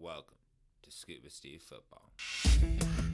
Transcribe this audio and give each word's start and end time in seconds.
Welcome 0.00 0.38
to 0.82 0.90
Scuba 0.90 1.28
Steve 1.28 1.60
Football. 1.60 3.09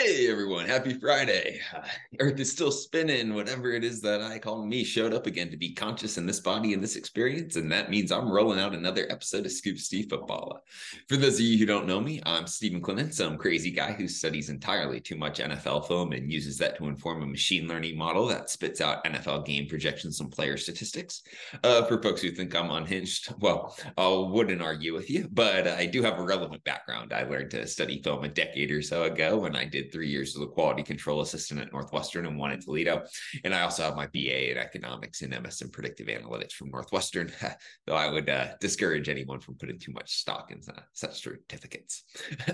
Hey 0.00 0.30
everyone, 0.30 0.66
happy 0.66 0.94
Friday. 0.94 1.60
Uh, 1.74 1.80
Earth 2.20 2.38
is 2.38 2.52
still 2.52 2.70
spinning. 2.70 3.34
Whatever 3.34 3.72
it 3.72 3.82
is 3.82 4.00
that 4.02 4.22
I 4.22 4.38
call 4.38 4.64
me 4.64 4.84
showed 4.84 5.12
up 5.12 5.26
again 5.26 5.50
to 5.50 5.56
be 5.56 5.74
conscious 5.74 6.18
in 6.18 6.24
this 6.24 6.38
body 6.38 6.72
and 6.72 6.80
this 6.80 6.94
experience. 6.94 7.56
And 7.56 7.70
that 7.72 7.90
means 7.90 8.12
I'm 8.12 8.30
rolling 8.30 8.60
out 8.60 8.76
another 8.76 9.08
episode 9.10 9.44
of 9.44 9.50
Scuba 9.50 9.80
Steve 9.80 10.06
Football. 10.08 10.62
For 11.08 11.16
those 11.16 11.34
of 11.34 11.40
you 11.40 11.58
who 11.58 11.66
don't 11.66 11.88
know 11.88 12.00
me, 12.00 12.22
I'm 12.24 12.46
Steven 12.46 12.80
Clinton, 12.80 13.10
some 13.10 13.36
crazy 13.36 13.72
guy 13.72 13.90
who 13.90 14.06
studies 14.06 14.50
entirely 14.50 15.00
too 15.00 15.16
much 15.16 15.40
NFL 15.40 15.88
film 15.88 16.12
and 16.12 16.32
uses 16.32 16.58
that 16.58 16.76
to 16.76 16.86
inform 16.86 17.24
a 17.24 17.26
machine 17.26 17.66
learning 17.66 17.98
model 17.98 18.26
that 18.26 18.50
spits 18.50 18.80
out 18.80 19.04
NFL 19.04 19.46
game 19.46 19.66
projections 19.66 20.20
and 20.20 20.30
player 20.30 20.56
statistics. 20.56 21.22
Uh, 21.64 21.82
for 21.86 22.00
folks 22.00 22.22
who 22.22 22.30
think 22.30 22.54
I'm 22.54 22.70
unhinged, 22.70 23.34
well, 23.40 23.76
I 23.96 24.06
wouldn't 24.06 24.62
argue 24.62 24.94
with 24.94 25.10
you, 25.10 25.28
but 25.32 25.66
I 25.66 25.86
do 25.86 26.04
have 26.04 26.20
a 26.20 26.24
relevant 26.24 26.62
background. 26.62 27.12
I 27.12 27.24
learned 27.24 27.50
to 27.50 27.66
study 27.66 28.00
film 28.00 28.22
a 28.22 28.28
decade 28.28 28.70
or 28.70 28.80
so 28.80 29.02
ago 29.02 29.38
when 29.38 29.56
I 29.56 29.64
did 29.64 29.87
three 29.92 30.08
years 30.08 30.36
as 30.36 30.42
a 30.42 30.46
quality 30.46 30.82
control 30.82 31.20
assistant 31.20 31.60
at 31.60 31.72
Northwestern 31.72 32.26
and 32.26 32.38
one 32.38 32.50
at 32.50 32.62
Toledo. 32.62 33.04
And 33.44 33.54
I 33.54 33.62
also 33.62 33.84
have 33.84 33.96
my 33.96 34.06
BA 34.06 34.52
in 34.52 34.58
economics 34.58 35.22
and 35.22 35.30
MS 35.42 35.62
in 35.62 35.70
predictive 35.70 36.08
analytics 36.08 36.52
from 36.52 36.70
Northwestern, 36.70 37.32
though 37.86 37.94
I 37.94 38.10
would 38.10 38.28
uh, 38.28 38.48
discourage 38.60 39.08
anyone 39.08 39.40
from 39.40 39.54
putting 39.54 39.78
too 39.78 39.92
much 39.92 40.12
stock 40.14 40.50
in 40.50 40.60
uh, 40.68 40.80
such 40.92 41.22
certificates. 41.22 42.04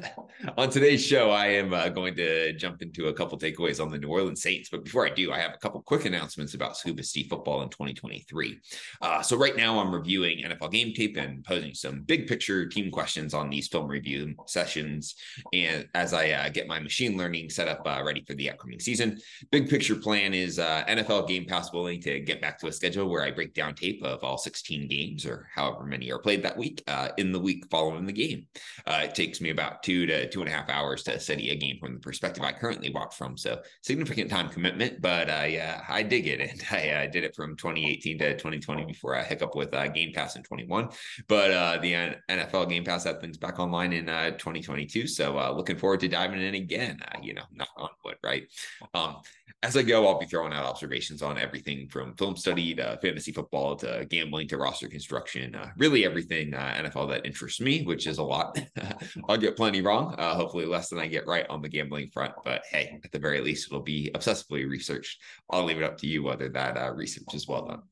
on 0.56 0.70
today's 0.70 1.04
show, 1.04 1.30
I 1.30 1.46
am 1.46 1.72
uh, 1.72 1.88
going 1.88 2.14
to 2.16 2.52
jump 2.54 2.82
into 2.82 3.08
a 3.08 3.12
couple 3.12 3.38
takeaways 3.38 3.82
on 3.82 3.90
the 3.90 3.98
New 3.98 4.08
Orleans 4.08 4.42
Saints. 4.42 4.68
But 4.70 4.84
before 4.84 5.06
I 5.06 5.10
do, 5.10 5.32
I 5.32 5.40
have 5.40 5.54
a 5.54 5.58
couple 5.58 5.82
quick 5.82 6.04
announcements 6.04 6.54
about 6.54 6.76
Scuba 6.76 7.02
Steve 7.02 7.26
football 7.28 7.62
in 7.62 7.68
2023. 7.68 8.58
Uh, 9.00 9.22
so 9.22 9.36
right 9.36 9.56
now, 9.56 9.78
I'm 9.78 9.94
reviewing 9.94 10.44
NFL 10.44 10.70
game 10.70 10.92
tape 10.92 11.16
and 11.16 11.44
posing 11.44 11.74
some 11.74 12.02
big 12.02 12.26
picture 12.26 12.66
team 12.66 12.90
questions 12.90 13.34
on 13.34 13.50
these 13.50 13.68
film 13.68 13.86
review 13.86 14.34
sessions. 14.46 15.14
And 15.52 15.88
as 15.94 16.12
I 16.12 16.30
uh, 16.30 16.48
get 16.48 16.66
my 16.66 16.80
machine 16.80 17.16
learning 17.16 17.23
setup 17.48 17.86
uh, 17.86 18.02
ready 18.04 18.22
for 18.26 18.34
the 18.34 18.50
upcoming 18.50 18.78
season. 18.78 19.18
Big 19.50 19.68
picture 19.68 19.94
plan 19.94 20.34
is 20.34 20.58
uh, 20.58 20.84
NFL 20.86 21.26
Game 21.26 21.46
Pass 21.46 21.72
willing 21.72 22.00
to 22.02 22.20
get 22.20 22.40
back 22.40 22.58
to 22.58 22.66
a 22.66 22.72
schedule 22.72 23.08
where 23.08 23.22
I 23.22 23.30
break 23.30 23.54
down 23.54 23.74
tape 23.74 24.02
of 24.02 24.22
all 24.22 24.36
16 24.36 24.88
games 24.88 25.24
or 25.24 25.48
however 25.54 25.84
many 25.84 26.12
are 26.12 26.18
played 26.18 26.42
that 26.42 26.56
week 26.56 26.82
uh, 26.86 27.08
in 27.16 27.32
the 27.32 27.40
week 27.40 27.64
following 27.70 28.04
the 28.06 28.12
game. 28.12 28.46
Uh, 28.86 29.00
it 29.04 29.14
takes 29.14 29.40
me 29.40 29.50
about 29.50 29.82
two 29.82 30.06
to 30.06 30.28
two 30.28 30.40
and 30.40 30.48
a 30.48 30.52
half 30.52 30.68
hours 30.68 31.02
to 31.04 31.18
study 31.18 31.50
a 31.50 31.54
game 31.54 31.78
from 31.78 31.94
the 31.94 32.00
perspective 32.00 32.44
I 32.44 32.52
currently 32.52 32.90
watch 32.90 33.14
from. 33.14 33.38
So 33.38 33.62
significant 33.80 34.30
time 34.30 34.50
commitment, 34.50 35.00
but 35.00 35.30
I 35.30 35.56
uh, 35.58 35.80
I 35.88 36.02
dig 36.02 36.26
it, 36.26 36.40
and 36.50 36.62
I, 36.70 37.02
I, 37.02 37.06
did 37.06 37.24
it 37.24 37.34
from 37.34 37.56
2018 37.56 38.18
to 38.18 38.32
2020 38.32 38.84
before 38.84 39.16
I 39.16 39.22
hiccup 39.22 39.54
with 39.54 39.72
uh, 39.72 39.88
Game 39.88 40.12
Pass 40.12 40.36
in 40.36 40.42
21. 40.42 40.90
But 41.28 41.80
the 41.80 42.16
NFL 42.28 42.68
Game 42.68 42.84
Pass 42.84 43.04
had 43.04 43.20
things 43.20 43.38
back 43.38 43.58
online 43.58 43.92
in 43.92 44.06
2022, 44.06 45.06
so 45.06 45.54
looking 45.56 45.76
forward 45.76 46.00
to 46.00 46.08
diving 46.08 46.42
in 46.42 46.54
again 46.54 46.98
uh, 47.02 47.13
you 47.22 47.34
know, 47.34 47.44
knock 47.52 47.68
on 47.76 47.90
wood, 48.04 48.16
right? 48.22 48.46
Um, 48.94 49.16
as 49.62 49.76
I 49.76 49.82
go, 49.82 50.06
I'll 50.06 50.18
be 50.18 50.26
throwing 50.26 50.52
out 50.52 50.66
observations 50.66 51.22
on 51.22 51.38
everything 51.38 51.88
from 51.88 52.14
film 52.16 52.36
study 52.36 52.74
to 52.74 52.98
fantasy 53.00 53.32
football 53.32 53.76
to 53.76 54.06
gambling 54.10 54.48
to 54.48 54.58
roster 54.58 54.88
construction, 54.88 55.54
uh, 55.54 55.70
really 55.78 56.04
everything 56.04 56.52
uh, 56.52 56.74
NFL 56.76 57.10
that 57.10 57.26
interests 57.26 57.60
me, 57.60 57.82
which 57.82 58.06
is 58.06 58.18
a 58.18 58.22
lot. 58.22 58.58
I'll 59.28 59.38
get 59.38 59.56
plenty 59.56 59.80
wrong, 59.80 60.14
uh, 60.18 60.34
hopefully 60.34 60.66
less 60.66 60.90
than 60.90 60.98
I 60.98 61.06
get 61.06 61.26
right 61.26 61.46
on 61.48 61.62
the 61.62 61.68
gambling 61.68 62.10
front. 62.10 62.34
But 62.44 62.62
hey, 62.70 62.98
at 63.02 63.10
the 63.12 63.18
very 63.18 63.40
least, 63.40 63.68
it'll 63.68 63.80
be 63.80 64.10
obsessively 64.14 64.68
researched. 64.68 65.22
I'll 65.50 65.64
leave 65.64 65.78
it 65.78 65.84
up 65.84 65.96
to 65.98 66.06
you 66.06 66.22
whether 66.22 66.48
that 66.50 66.76
uh, 66.76 66.92
research 66.92 67.34
is 67.34 67.48
well 67.48 67.66
done. 67.66 67.82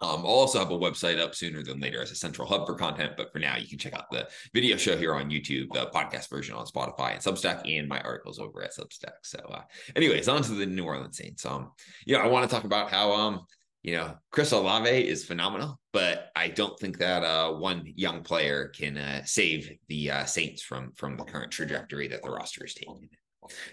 Um, 0.00 0.20
I'll 0.20 0.26
also 0.26 0.58
have 0.58 0.70
a 0.70 0.78
website 0.78 1.18
up 1.18 1.34
sooner 1.34 1.62
than 1.62 1.80
later 1.80 2.00
as 2.00 2.10
a 2.10 2.16
central 2.16 2.46
hub 2.46 2.66
for 2.66 2.74
content. 2.74 3.12
But 3.16 3.32
for 3.32 3.38
now, 3.38 3.56
you 3.56 3.66
can 3.66 3.78
check 3.78 3.94
out 3.94 4.10
the 4.10 4.28
video 4.54 4.76
show 4.76 4.96
here 4.96 5.14
on 5.14 5.30
YouTube, 5.30 5.72
the 5.72 5.90
podcast 5.94 6.30
version 6.30 6.54
on 6.54 6.66
Spotify 6.66 7.12
and 7.12 7.20
Substack, 7.20 7.62
and 7.64 7.88
my 7.88 8.00
articles 8.00 8.38
over 8.38 8.62
at 8.62 8.74
Substack. 8.74 9.14
So, 9.22 9.38
uh, 9.38 9.62
anyways, 9.96 10.28
on 10.28 10.42
to 10.42 10.52
the 10.52 10.66
New 10.66 10.84
Orleans 10.84 11.16
Saints. 11.16 11.44
Um, 11.44 11.72
you 12.06 12.16
know, 12.16 12.22
I 12.22 12.28
want 12.28 12.48
to 12.48 12.54
talk 12.54 12.64
about 12.64 12.90
how 12.90 13.12
um, 13.12 13.40
you 13.82 13.96
know, 13.96 14.14
Chris 14.30 14.52
Olave 14.52 14.90
is 14.90 15.24
phenomenal, 15.24 15.80
but 15.92 16.30
I 16.34 16.48
don't 16.48 16.78
think 16.78 16.98
that 16.98 17.22
uh, 17.22 17.52
one 17.52 17.84
young 17.96 18.22
player 18.22 18.68
can 18.68 18.98
uh, 18.98 19.22
save 19.24 19.70
the 19.88 20.10
uh, 20.10 20.24
Saints 20.24 20.62
from 20.62 20.92
from 20.92 21.16
the 21.16 21.24
current 21.24 21.52
trajectory 21.52 22.08
that 22.08 22.22
the 22.22 22.30
roster 22.30 22.64
is 22.64 22.74
taking. 22.74 23.08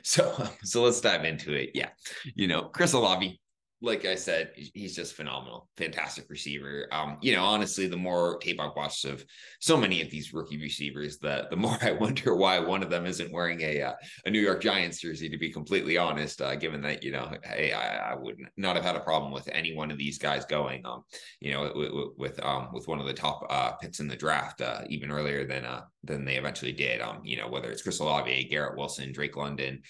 So, 0.04 0.48
so 0.64 0.84
let's 0.84 1.02
dive 1.02 1.26
into 1.26 1.54
it. 1.54 1.72
Yeah, 1.74 1.90
you 2.34 2.48
know, 2.48 2.70
Chris 2.70 2.94
Olave 2.94 3.42
like 3.86 4.04
I 4.06 4.16
said, 4.16 4.52
he's 4.56 4.96
just 4.96 5.14
phenomenal, 5.14 5.70
fantastic 5.78 6.26
receiver. 6.30 6.88
Um, 6.92 7.18
you 7.22 7.36
know, 7.36 7.44
honestly, 7.44 7.88
the 7.88 7.96
more 7.96 8.38
tape 8.40 8.60
I've 8.60 8.76
watched 8.76 9.06
of 9.06 9.24
so 9.60 9.78
many 9.78 10.02
of 10.02 10.10
these 10.10 10.34
rookie 10.34 10.60
receivers, 10.60 11.20
the 11.20 11.48
the 11.50 11.56
more 11.66 11.78
I 11.82 11.92
wonder 11.92 12.36
why 12.36 12.60
one 12.60 12.84
of 12.84 12.90
them 12.90 13.06
isn't 13.06 13.32
wearing 13.32 13.62
a 13.62 13.82
uh, 13.82 13.94
a 14.26 14.32
New 14.32 14.42
York 14.42 14.62
Giants 14.62 15.00
jersey. 15.00 15.30
To 15.30 15.38
be 15.38 15.52
completely 15.52 15.98
honest, 15.98 16.42
uh, 16.42 16.56
given 16.56 16.82
that 16.82 17.04
you 17.04 17.12
know, 17.12 17.32
hey, 17.44 17.72
I, 17.72 18.12
I, 18.12 18.16
would 18.16 18.38
not 18.58 18.76
have 18.76 18.86
had 18.86 18.96
a 18.96 19.02
problem 19.02 19.32
with 19.32 19.48
any 19.52 19.76
one 19.76 19.92
of 19.92 19.98
these 19.98 20.18
guys 20.18 20.46
going. 20.46 20.86
Um, 20.86 21.04
you 21.40 21.54
know, 21.54 21.72
with, 21.76 21.92
with 22.18 22.44
um 22.44 22.70
with 22.74 22.88
one 22.88 23.00
of 23.00 23.06
the 23.06 23.14
top 23.14 23.46
uh 23.50 23.74
picks 23.74 24.00
in 24.00 24.08
the 24.08 24.16
draft, 24.16 24.62
uh, 24.62 24.82
even 24.90 25.12
earlier 25.12 25.46
than 25.46 25.66
uh 25.66 25.82
than 26.04 26.26
they 26.26 26.36
eventually 26.36 26.72
did. 26.72 27.02
Um, 27.02 27.22
you 27.24 27.38
know, 27.38 27.48
whether 27.48 27.70
it's 27.70 27.82
Chris 27.82 28.00
Olave, 28.00 28.48
Garrett 28.50 28.78
Wilson, 28.78 29.12
Drake 29.12 29.38
London, 29.38 29.82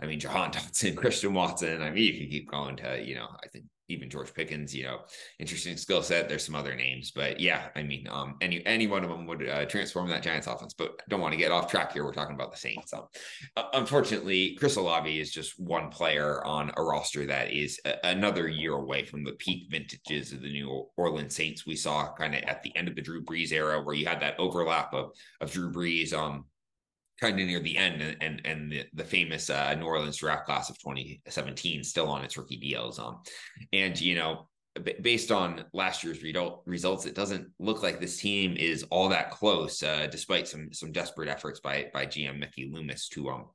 I 0.00 0.06
mean, 0.06 0.20
Jahan 0.20 0.50
Dotson, 0.52 0.96
Christian 0.96 1.34
Watson. 1.34 1.82
I 1.82 1.90
mean, 1.90 2.04
you 2.04 2.18
can 2.18 2.28
keep 2.28 2.50
going 2.50 2.76
to, 2.76 3.02
you 3.02 3.14
know, 3.14 3.28
I 3.42 3.48
think 3.48 3.64
even 3.88 4.10
George 4.10 4.32
Pickens, 4.34 4.74
you 4.74 4.84
know, 4.84 5.00
interesting 5.38 5.76
skill 5.76 6.02
set. 6.02 6.28
There's 6.28 6.44
some 6.44 6.54
other 6.54 6.74
names, 6.74 7.10
but 7.10 7.40
yeah, 7.40 7.68
I 7.74 7.82
mean, 7.82 8.06
um, 8.10 8.36
any 8.40 8.64
any 8.66 8.86
one 8.86 9.02
of 9.02 9.10
them 9.10 9.26
would 9.26 9.48
uh, 9.48 9.64
transform 9.66 10.08
that 10.10 10.22
Giants 10.22 10.46
offense. 10.46 10.74
But 10.74 11.00
don't 11.08 11.20
want 11.20 11.32
to 11.32 11.38
get 11.38 11.50
off 11.50 11.70
track 11.70 11.92
here. 11.92 12.04
We're 12.04 12.12
talking 12.12 12.34
about 12.34 12.52
the 12.52 12.58
Saints. 12.58 12.92
Um, 12.92 13.06
unfortunately, 13.72 14.56
Chris 14.58 14.76
Olave 14.76 15.18
is 15.18 15.32
just 15.32 15.58
one 15.58 15.88
player 15.88 16.44
on 16.44 16.70
a 16.76 16.82
roster 16.82 17.26
that 17.26 17.52
is 17.52 17.80
a- 17.84 18.06
another 18.08 18.48
year 18.48 18.74
away 18.74 19.04
from 19.04 19.24
the 19.24 19.32
peak 19.32 19.68
vintages 19.70 20.32
of 20.32 20.42
the 20.42 20.52
New 20.52 20.86
Orleans 20.96 21.34
Saints. 21.34 21.66
We 21.66 21.76
saw 21.76 22.12
kind 22.14 22.34
of 22.34 22.42
at 22.42 22.62
the 22.62 22.76
end 22.76 22.88
of 22.88 22.94
the 22.94 23.02
Drew 23.02 23.24
Brees 23.24 23.52
era, 23.52 23.82
where 23.82 23.94
you 23.94 24.06
had 24.06 24.20
that 24.20 24.38
overlap 24.38 24.92
of 24.92 25.12
of 25.40 25.50
Drew 25.50 25.72
Brees, 25.72 26.12
um, 26.12 26.44
kind 27.20 27.38
of 27.38 27.46
near 27.46 27.60
the 27.60 27.76
end 27.76 28.02
and 28.02 28.16
and, 28.20 28.40
and 28.44 28.72
the, 28.72 28.84
the 28.94 29.04
famous 29.04 29.50
uh, 29.50 29.74
New 29.74 29.86
Orleans 29.86 30.16
draft 30.16 30.46
class 30.46 30.70
of 30.70 30.78
2017 30.78 31.84
still 31.84 32.08
on 32.08 32.24
its 32.24 32.36
rookie 32.36 32.56
deals 32.56 32.98
um 32.98 33.20
and 33.72 34.00
you 34.00 34.14
know 34.14 34.48
based 35.02 35.30
on 35.30 35.64
last 35.72 36.04
year's 36.04 36.22
result, 36.22 36.62
results 36.66 37.06
it 37.06 37.14
doesn't 37.14 37.48
look 37.58 37.82
like 37.82 38.00
this 38.00 38.18
team 38.18 38.56
is 38.56 38.84
all 38.90 39.08
that 39.08 39.30
close 39.30 39.82
uh, 39.82 40.06
despite 40.10 40.48
some 40.48 40.72
some 40.72 40.92
desperate 40.92 41.28
efforts 41.28 41.60
by 41.60 41.86
by 41.92 42.06
GM 42.06 42.38
Mickey 42.38 42.70
Loomis 42.72 43.08
to 43.10 43.28
um 43.28 43.46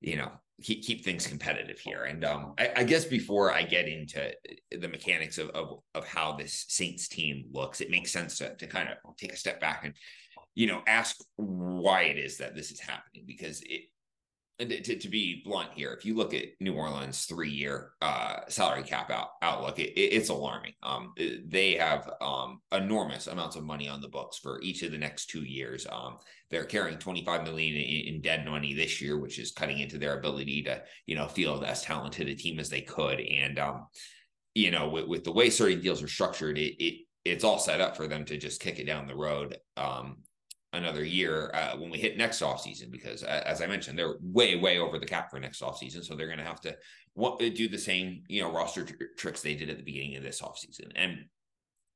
you 0.00 0.16
know 0.16 0.30
keep, 0.62 0.82
keep 0.82 1.04
things 1.04 1.26
competitive 1.26 1.78
here. 1.78 2.04
And 2.04 2.24
um 2.24 2.54
I, 2.58 2.70
I 2.76 2.84
guess 2.84 3.04
before 3.04 3.52
I 3.52 3.62
get 3.62 3.88
into 3.88 4.32
the 4.70 4.88
mechanics 4.88 5.38
of, 5.38 5.50
of 5.50 5.80
of 5.94 6.06
how 6.06 6.36
this 6.36 6.66
Saints 6.68 7.08
team 7.08 7.44
looks 7.52 7.80
it 7.80 7.90
makes 7.90 8.12
sense 8.12 8.38
to, 8.38 8.54
to 8.56 8.66
kind 8.66 8.88
of 8.88 9.16
take 9.16 9.32
a 9.32 9.36
step 9.36 9.60
back 9.60 9.84
and 9.84 9.94
you 10.54 10.66
know, 10.66 10.82
ask 10.86 11.16
why 11.36 12.02
it 12.02 12.18
is 12.18 12.38
that 12.38 12.54
this 12.54 12.70
is 12.70 12.80
happening 12.80 13.24
because 13.26 13.62
it, 13.62 13.82
to, 14.58 14.96
to 14.96 15.08
be 15.08 15.42
blunt 15.44 15.70
here, 15.74 15.92
if 15.92 16.04
you 16.04 16.14
look 16.14 16.34
at 16.34 16.44
New 16.60 16.74
Orleans' 16.74 17.24
three-year 17.24 17.92
uh, 18.00 18.40
salary 18.48 18.82
cap 18.82 19.10
out, 19.10 19.28
outlook, 19.40 19.78
it, 19.78 19.92
it, 19.98 20.12
it's 20.12 20.28
alarming. 20.28 20.74
Um, 20.82 21.14
they 21.46 21.74
have 21.74 22.08
um, 22.20 22.60
enormous 22.70 23.26
amounts 23.26 23.56
of 23.56 23.64
money 23.64 23.88
on 23.88 24.00
the 24.00 24.08
books 24.08 24.38
for 24.38 24.60
each 24.62 24.82
of 24.82 24.92
the 24.92 24.98
next 24.98 25.26
two 25.26 25.42
years. 25.42 25.86
Um, 25.90 26.18
they're 26.50 26.64
carrying 26.64 26.98
25 26.98 27.44
million 27.44 27.74
in, 27.74 28.14
in 28.14 28.20
dead 28.20 28.46
money 28.46 28.74
this 28.74 29.00
year, 29.00 29.18
which 29.18 29.38
is 29.38 29.52
cutting 29.52 29.80
into 29.80 29.98
their 29.98 30.18
ability 30.18 30.62
to, 30.64 30.82
you 31.06 31.16
know, 31.16 31.26
field 31.26 31.64
as 31.64 31.82
talented 31.82 32.28
a 32.28 32.34
team 32.34 32.60
as 32.60 32.68
they 32.68 32.82
could. 32.82 33.20
And, 33.20 33.58
um, 33.58 33.86
you 34.54 34.70
know, 34.70 34.90
with, 34.90 35.08
with 35.08 35.24
the 35.24 35.32
way 35.32 35.50
certain 35.50 35.80
deals 35.80 36.02
are 36.02 36.08
structured, 36.08 36.58
it 36.58 37.06
it's 37.24 37.44
all 37.44 37.58
set 37.58 37.80
up 37.80 37.96
for 37.96 38.08
them 38.08 38.24
to 38.24 38.36
just 38.36 38.60
kick 38.60 38.80
it 38.80 38.86
down 38.86 39.06
the 39.06 39.14
road 39.14 39.56
um, 39.76 40.16
another 40.72 41.04
year 41.04 41.50
uh, 41.54 41.76
when 41.76 41.90
we 41.90 41.98
hit 41.98 42.16
next 42.16 42.40
offseason 42.40 42.90
because 42.90 43.22
uh, 43.22 43.42
as 43.44 43.60
i 43.60 43.66
mentioned 43.66 43.98
they're 43.98 44.16
way 44.22 44.56
way 44.56 44.78
over 44.78 44.98
the 44.98 45.06
cap 45.06 45.30
for 45.30 45.38
next 45.38 45.62
offseason 45.62 46.04
so 46.04 46.14
they're 46.14 46.26
going 46.26 46.38
to 46.38 46.44
have 46.44 46.60
to 46.60 46.74
what, 47.14 47.38
do 47.38 47.68
the 47.68 47.78
same 47.78 48.22
you 48.28 48.42
know 48.42 48.50
roster 48.50 48.84
tr- 48.84 48.94
tricks 49.18 49.42
they 49.42 49.54
did 49.54 49.68
at 49.68 49.76
the 49.76 49.82
beginning 49.82 50.16
of 50.16 50.22
this 50.22 50.40
offseason 50.40 50.90
and 50.94 51.18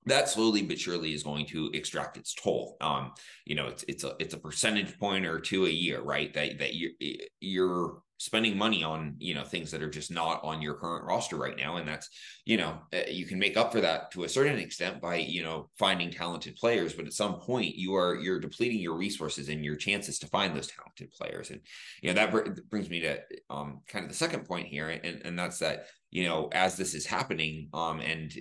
that 0.07 0.29
slowly 0.29 0.63
but 0.63 0.79
surely 0.79 1.13
is 1.13 1.23
going 1.23 1.47
to 1.47 1.71
extract 1.75 2.17
its 2.17 2.33
toll. 2.33 2.77
Um, 2.81 3.13
you 3.45 3.57
know, 3.57 3.67
it's 3.67 3.85
it's 3.89 4.05
a 4.05 4.15
it's 4.19 4.35
a 4.35 4.39
percentage 4.39 4.99
point 4.99 5.27
or 5.27 5.41
two 5.41 5.67
a 5.67 5.71
year, 5.71 6.01
right? 6.01 6.33
That 6.33 6.59
that 6.61 6.75
you 6.75 6.93
you're 7.41 7.99
spending 8.19 8.57
money 8.57 8.83
on 8.83 9.15
you 9.19 9.35
know 9.35 9.45
things 9.45 9.71
that 9.71 9.83
are 9.83 9.91
just 9.91 10.11
not 10.11 10.43
on 10.43 10.63
your 10.63 10.75
current 10.75 11.05
roster 11.05 11.37
right 11.37 11.57
now. 11.57 11.77
And 11.77 11.87
that's 11.87 12.09
you 12.45 12.57
know 12.57 12.79
uh, 12.93 13.09
you 13.11 13.27
can 13.27 13.39
make 13.39 13.57
up 13.57 13.73
for 13.73 13.81
that 13.81 14.11
to 14.13 14.25
a 14.25 14.29
certain 14.29 14.59
extent 14.59 15.01
by 15.01 15.17
you 15.17 15.43
know 15.43 15.69
finding 15.79 16.11
talented 16.11 16.57
players. 16.57 16.93
But 16.93 17.07
at 17.07 17.13
some 17.13 17.41
point 17.41 17.77
you 17.77 17.95
are 17.95 18.17
you're 18.17 18.41
depleting 18.41 18.81
your 18.81 18.97
resources 18.97 19.49
and 19.49 19.65
your 19.65 19.77
chances 19.77 20.19
to 20.21 20.27
find 20.29 20.57
those 20.57 20.69
talented 20.69 21.13
players. 21.13 21.51
And 21.51 21.61
you 22.03 22.09
know 22.09 22.15
that 22.15 22.31
br- 22.31 22.61
brings 22.71 22.91
me 22.91 23.01
to 23.01 23.21
um 23.51 23.81
kind 23.89 24.05
of 24.05 24.11
the 24.11 24.17
second 24.17 24.47
point 24.47 24.69
here. 24.69 24.89
And 24.89 25.23
and 25.25 25.39
that's 25.39 25.59
that 25.59 25.87
you 26.11 26.25
know, 26.25 26.49
as 26.53 26.77
this 26.77 26.95
is 26.95 27.05
happening, 27.05 27.69
um, 27.75 28.01
and 28.01 28.33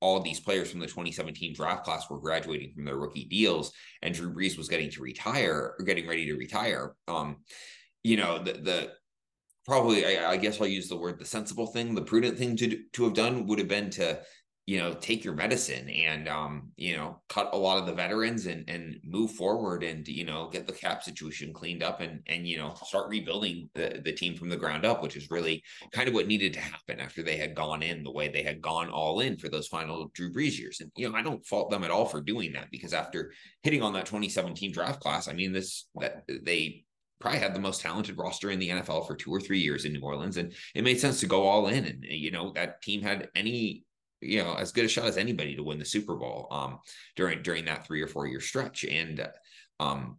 all 0.00 0.20
these 0.20 0.40
players 0.40 0.70
from 0.70 0.80
the 0.80 0.86
2017 0.86 1.54
draft 1.54 1.84
class 1.84 2.10
were 2.10 2.18
graduating 2.18 2.72
from 2.74 2.84
their 2.84 2.98
rookie 2.98 3.24
deals, 3.24 3.72
and 4.02 4.14
Drew 4.14 4.34
Brees 4.34 4.58
was 4.58 4.68
getting 4.68 4.90
to 4.90 5.02
retire 5.02 5.74
or 5.78 5.84
getting 5.84 6.06
ready 6.06 6.26
to 6.26 6.36
retire. 6.36 6.94
Um, 7.08 7.38
you 8.02 8.16
know, 8.16 8.42
the 8.42 8.52
the 8.52 8.92
probably 9.64 10.04
I, 10.04 10.32
I, 10.32 10.36
guess 10.36 10.60
I'll 10.60 10.66
use 10.66 10.88
the 10.88 10.96
word 10.96 11.18
the 11.18 11.24
sensible 11.24 11.66
thing, 11.66 11.94
the 11.94 12.02
prudent 12.02 12.38
thing 12.38 12.56
to 12.56 12.78
to 12.92 13.04
have 13.04 13.14
done 13.14 13.46
would 13.46 13.58
have 13.58 13.68
been 13.68 13.90
to 13.90 14.20
you 14.66 14.78
know 14.78 14.94
take 14.94 15.24
your 15.24 15.34
medicine 15.34 15.88
and 15.88 16.28
um 16.28 16.70
you 16.76 16.96
know 16.96 17.20
cut 17.28 17.50
a 17.52 17.56
lot 17.56 17.78
of 17.78 17.86
the 17.86 17.92
veterans 17.92 18.46
and 18.46 18.68
and 18.68 18.96
move 19.02 19.32
forward 19.32 19.82
and 19.82 20.06
you 20.06 20.24
know 20.24 20.48
get 20.52 20.68
the 20.68 20.72
cap 20.72 21.02
situation 21.02 21.52
cleaned 21.52 21.82
up 21.82 22.00
and 22.00 22.20
and 22.28 22.46
you 22.46 22.56
know 22.56 22.72
start 22.84 23.08
rebuilding 23.08 23.68
the 23.74 24.00
the 24.04 24.12
team 24.12 24.36
from 24.36 24.48
the 24.48 24.56
ground 24.56 24.84
up 24.84 25.02
which 25.02 25.16
is 25.16 25.30
really 25.32 25.60
kind 25.92 26.06
of 26.06 26.14
what 26.14 26.28
needed 26.28 26.52
to 26.52 26.60
happen 26.60 27.00
after 27.00 27.24
they 27.24 27.36
had 27.36 27.56
gone 27.56 27.82
in 27.82 28.04
the 28.04 28.12
way 28.12 28.28
they 28.28 28.44
had 28.44 28.62
gone 28.62 28.88
all 28.88 29.18
in 29.18 29.36
for 29.36 29.48
those 29.48 29.66
final 29.66 30.10
Drew 30.14 30.32
Brees 30.32 30.58
years. 30.58 30.80
And 30.80 30.92
you 30.96 31.10
know 31.10 31.16
I 31.16 31.22
don't 31.22 31.44
fault 31.44 31.70
them 31.70 31.82
at 31.82 31.90
all 31.90 32.06
for 32.06 32.20
doing 32.20 32.52
that 32.52 32.70
because 32.70 32.92
after 32.92 33.32
hitting 33.64 33.82
on 33.82 33.94
that 33.94 34.06
2017 34.06 34.70
draft 34.70 35.00
class 35.00 35.26
I 35.26 35.32
mean 35.32 35.52
this 35.52 35.88
that 35.96 36.22
they 36.28 36.84
probably 37.22 37.38
had 37.38 37.54
the 37.54 37.60
most 37.60 37.80
talented 37.80 38.18
roster 38.18 38.50
in 38.50 38.58
the 38.58 38.68
NFL 38.68 39.06
for 39.06 39.14
two 39.14 39.32
or 39.32 39.40
three 39.40 39.60
years 39.60 39.84
in 39.84 39.92
New 39.92 40.00
Orleans, 40.00 40.36
and 40.36 40.52
it 40.74 40.82
made 40.82 40.98
sense 40.98 41.20
to 41.20 41.26
go 41.26 41.46
all 41.46 41.68
in. 41.68 41.84
And 41.84 42.04
you 42.04 42.32
know 42.32 42.52
that 42.54 42.82
team 42.82 43.00
had 43.00 43.28
any 43.34 43.84
you 44.20 44.42
know 44.42 44.54
as 44.54 44.72
good 44.72 44.84
a 44.84 44.88
shot 44.88 45.06
as 45.06 45.16
anybody 45.16 45.54
to 45.54 45.62
win 45.62 45.78
the 45.78 45.84
Super 45.84 46.16
Bowl 46.16 46.48
um, 46.50 46.80
during 47.14 47.40
during 47.42 47.64
that 47.66 47.86
three 47.86 48.02
or 48.02 48.08
four 48.08 48.26
year 48.26 48.40
stretch. 48.40 48.84
And 48.84 49.26
um, 49.78 50.18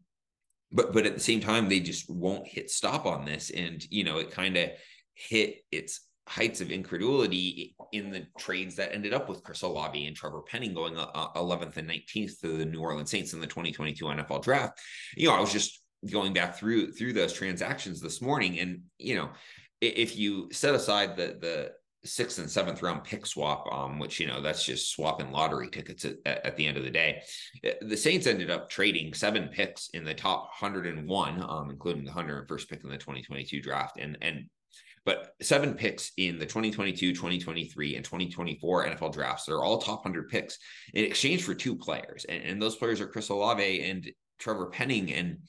but 0.72 0.94
but 0.94 1.06
at 1.06 1.14
the 1.14 1.20
same 1.20 1.42
time, 1.42 1.68
they 1.68 1.82
just 1.82 2.10
won't 2.10 2.48
hit 2.48 2.72
stop 2.72 3.06
on 3.06 3.26
this, 3.26 3.50
and 3.50 3.86
you 3.92 4.06
know 4.06 4.18
it 4.18 4.32
kind 4.32 4.56
of 4.56 4.70
hit 5.14 5.58
its 5.72 6.08
heights 6.26 6.62
of 6.62 6.72
incredulity 6.72 7.76
in 7.92 8.10
the 8.10 8.26
trades 8.40 8.78
that 8.78 8.94
ended 8.94 9.14
up 9.14 9.28
with 9.28 9.44
Chris 9.44 9.62
Olave 9.62 10.08
and 10.08 10.16
Trevor 10.16 10.42
Penning 10.42 10.74
going 10.74 10.98
uh, 10.98 11.34
11th 11.36 11.76
and 11.76 11.90
19th 11.90 12.40
to 12.40 12.58
the 12.58 12.66
New 12.66 12.80
Orleans 12.80 13.12
Saints 13.12 13.34
in 13.34 13.42
the 13.42 13.48
2022 13.48 14.06
NFL 14.06 14.42
draft. 14.42 14.80
You 15.18 15.28
know, 15.28 15.36
I 15.36 15.42
was 15.42 15.52
just 15.52 15.83
going 16.12 16.34
back 16.34 16.56
through 16.56 16.92
through 16.92 17.14
those 17.14 17.34
transactions 17.34 18.02
this 18.02 18.22
morning 18.22 18.60
and 18.60 18.82
you 18.98 19.16
know 19.16 19.30
if 19.82 20.18
you 20.18 20.50
set 20.52 20.76
aside 20.76 21.16
the 21.16 21.38
the 21.40 21.72
sixth 22.06 22.40
and 22.40 22.50
seventh 22.50 22.82
round 22.82 23.04
pick 23.04 23.26
swap, 23.26 23.66
um, 23.72 24.00
which 24.00 24.20
you 24.20 24.28
know 24.28 24.42
that's 24.42 24.66
just 24.66 24.92
swapping 24.92 25.32
lottery 25.32 25.70
tickets 25.70 26.06
at, 26.06 26.18
at, 26.26 26.56
the 26.56 26.66
end 26.66 26.78
of 26.78 26.84
the 26.84 26.90
day. 26.90 27.22
Eh, 27.64 27.74
the 27.82 27.98
Saints 27.98 28.28
ended 28.28 28.50
up 28.50 28.70
trading 28.70 29.14
seven 29.14 29.48
picks 29.48 29.90
in 29.90 30.04
the 30.04 30.14
top 30.14 30.50
101, 30.60 31.42
um, 31.42 31.70
including 31.70 32.04
the 32.04 32.12
101st 32.12 32.70
pick 32.70 32.84
in 32.84 32.90
the 32.90 32.98
2022 32.98 33.62
draft, 33.62 33.98
and 34.00 34.18
and 34.22 34.46
but 35.06 35.34
seven 35.42 35.74
picks 35.74 36.12
in 36.18 36.40
the 36.40 36.46
2022, 36.46 37.14
2023, 37.14 37.96
and 37.96 38.06
2024 38.06 38.88
NFL 38.88 39.14
drafts. 39.14 39.46
They're 39.46 39.64
all 39.64 39.78
top 39.78 40.06
100 40.06 40.30
picks 40.30 40.58
in 40.94 41.04
exchange 41.04 41.44
for 41.44 41.54
two 41.54 41.76
players, 41.76 42.26
and, 42.26 42.44
and 42.44 42.62
those 42.62 42.76
players 42.76 43.02
are 43.02 43.08
Chris 43.08 43.30
Olave 43.30 43.82
and 43.84 44.10
Trevor 44.40 44.68
Penning, 44.68 45.14
and 45.14 45.40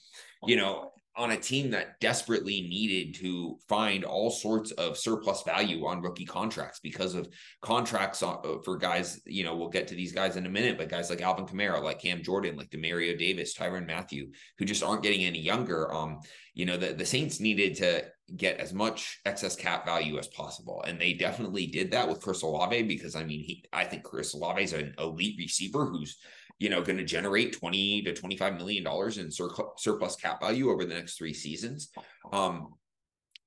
you 0.46 0.56
know 0.56 0.90
on 1.16 1.30
a 1.30 1.36
team 1.36 1.70
that 1.70 2.00
desperately 2.00 2.62
needed 2.62 3.14
to 3.14 3.56
find 3.68 4.04
all 4.04 4.30
sorts 4.30 4.72
of 4.72 4.98
surplus 4.98 5.42
value 5.42 5.86
on 5.86 6.02
rookie 6.02 6.24
contracts 6.24 6.80
because 6.82 7.14
of 7.14 7.28
contracts 7.62 8.20
uh, 8.20 8.36
for 8.64 8.76
guys, 8.76 9.20
you 9.24 9.44
know, 9.44 9.54
we'll 9.54 9.68
get 9.68 9.86
to 9.86 9.94
these 9.94 10.12
guys 10.12 10.36
in 10.36 10.44
a 10.44 10.50
minute, 10.50 10.76
but 10.76 10.88
guys 10.88 11.10
like 11.10 11.20
Alvin 11.20 11.46
Kamara, 11.46 11.80
like 11.80 12.00
Cam 12.00 12.20
Jordan, 12.20 12.56
like 12.56 12.68
Demario 12.70 13.16
Davis, 13.16 13.56
Tyrann 13.56 13.86
Mathieu, 13.86 14.26
who 14.58 14.64
just 14.64 14.82
aren't 14.82 15.04
getting 15.04 15.24
any 15.24 15.38
younger. 15.38 15.92
Um, 15.94 16.18
you 16.52 16.66
know, 16.66 16.76
the, 16.76 16.92
the 16.92 17.06
Saints 17.06 17.38
needed 17.38 17.76
to 17.76 18.04
get 18.36 18.58
as 18.58 18.72
much 18.72 19.20
excess 19.24 19.54
cap 19.54 19.86
value 19.86 20.18
as 20.18 20.26
possible. 20.28 20.82
And 20.84 21.00
they 21.00 21.12
definitely 21.12 21.68
did 21.68 21.92
that 21.92 22.08
with 22.08 22.22
Chris 22.22 22.42
Olave 22.42 22.82
because 22.84 23.14
I 23.14 23.22
mean, 23.22 23.40
he, 23.40 23.64
I 23.72 23.84
think 23.84 24.02
Chris 24.02 24.34
Olave 24.34 24.64
is 24.64 24.72
an 24.72 24.94
elite 24.98 25.36
receiver 25.38 25.84
who's 25.84 26.18
you 26.58 26.70
know, 26.70 26.82
going 26.82 26.98
to 26.98 27.04
generate 27.04 27.58
20 27.58 28.02
to 28.02 28.14
25 28.14 28.56
million 28.56 28.84
dollars 28.84 29.18
in 29.18 29.30
sur- 29.30 29.50
surplus 29.76 30.16
cap 30.16 30.40
value 30.40 30.70
over 30.70 30.84
the 30.84 30.94
next 30.94 31.16
three 31.16 31.34
seasons. 31.34 31.90
Um, 32.32 32.74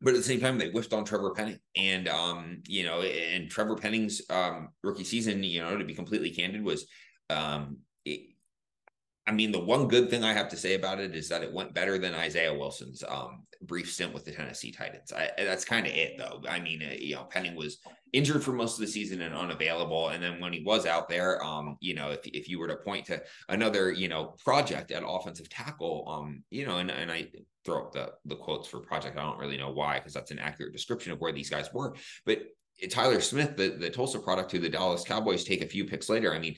but 0.01 0.13
at 0.13 0.17
the 0.17 0.23
same 0.23 0.39
time, 0.39 0.57
they 0.57 0.69
whiffed 0.69 0.93
on 0.93 1.05
Trevor 1.05 1.31
Penning, 1.31 1.59
and 1.75 2.07
um, 2.07 2.61
you 2.67 2.83
know, 2.83 3.01
and 3.01 3.49
Trevor 3.49 3.75
Penning's 3.75 4.21
um, 4.29 4.69
rookie 4.83 5.03
season, 5.03 5.43
you 5.43 5.61
know, 5.61 5.75
to 5.75 5.85
be 5.85 5.95
completely 5.95 6.29
candid, 6.29 6.63
was 6.63 6.85
um, 7.31 7.77
it, 8.05 8.21
I 9.25 9.31
mean, 9.31 9.51
the 9.51 9.59
one 9.59 9.87
good 9.87 10.09
thing 10.09 10.23
I 10.23 10.33
have 10.33 10.49
to 10.49 10.57
say 10.57 10.75
about 10.75 10.99
it 10.99 11.15
is 11.15 11.29
that 11.29 11.43
it 11.43 11.51
went 11.51 11.73
better 11.73 11.97
than 11.97 12.13
Isaiah 12.13 12.53
Wilson's 12.53 13.03
um, 13.07 13.43
brief 13.63 13.91
stint 13.91 14.13
with 14.13 14.23
the 14.23 14.31
Tennessee 14.31 14.71
Titans. 14.71 15.11
I, 15.11 15.31
that's 15.37 15.65
kind 15.65 15.85
of 15.85 15.93
it, 15.93 16.17
though. 16.17 16.43
I 16.47 16.59
mean, 16.59 16.81
uh, 16.81 16.95
you 16.97 17.15
know, 17.15 17.23
Penning 17.23 17.55
was 17.55 17.79
injured 18.13 18.43
for 18.43 18.51
most 18.51 18.75
of 18.75 18.81
the 18.85 18.91
season 18.91 19.21
and 19.21 19.35
unavailable, 19.35 20.09
and 20.09 20.23
then 20.23 20.39
when 20.39 20.53
he 20.53 20.63
was 20.63 20.85
out 20.85 21.09
there, 21.09 21.43
um, 21.43 21.77
you 21.79 21.93
know, 21.93 22.11
if 22.11 22.25
if 22.25 22.49
you 22.49 22.59
were 22.59 22.67
to 22.67 22.77
point 22.77 23.05
to 23.07 23.21
another, 23.49 23.91
you 23.91 24.07
know, 24.07 24.35
project 24.43 24.91
at 24.91 25.03
offensive 25.05 25.49
tackle, 25.49 26.05
um, 26.07 26.43
you 26.49 26.65
know, 26.65 26.77
and 26.77 26.91
and 26.91 27.11
I 27.11 27.27
throw 27.65 27.85
up 27.85 27.91
the 27.91 28.13
the 28.25 28.35
quotes 28.35 28.67
for 28.67 28.79
project. 28.79 29.17
I 29.17 29.23
don't 29.23 29.39
really 29.39 29.57
know 29.57 29.71
why 29.71 29.99
because 29.99 30.13
that's 30.13 30.31
an 30.31 30.39
accurate 30.39 30.73
description 30.73 31.11
of 31.11 31.19
where 31.19 31.31
these 31.31 31.49
guys 31.49 31.73
were, 31.73 31.95
but. 32.25 32.39
Tyler 32.91 33.19
Smith, 33.21 33.57
the, 33.57 33.69
the 33.69 33.89
Tulsa 33.89 34.19
product, 34.19 34.51
who 34.51 34.59
the 34.59 34.69
Dallas 34.69 35.03
Cowboys 35.03 35.43
take 35.43 35.63
a 35.63 35.67
few 35.67 35.85
picks 35.85 36.09
later. 36.09 36.31
I 36.31 36.37
mean, 36.37 36.57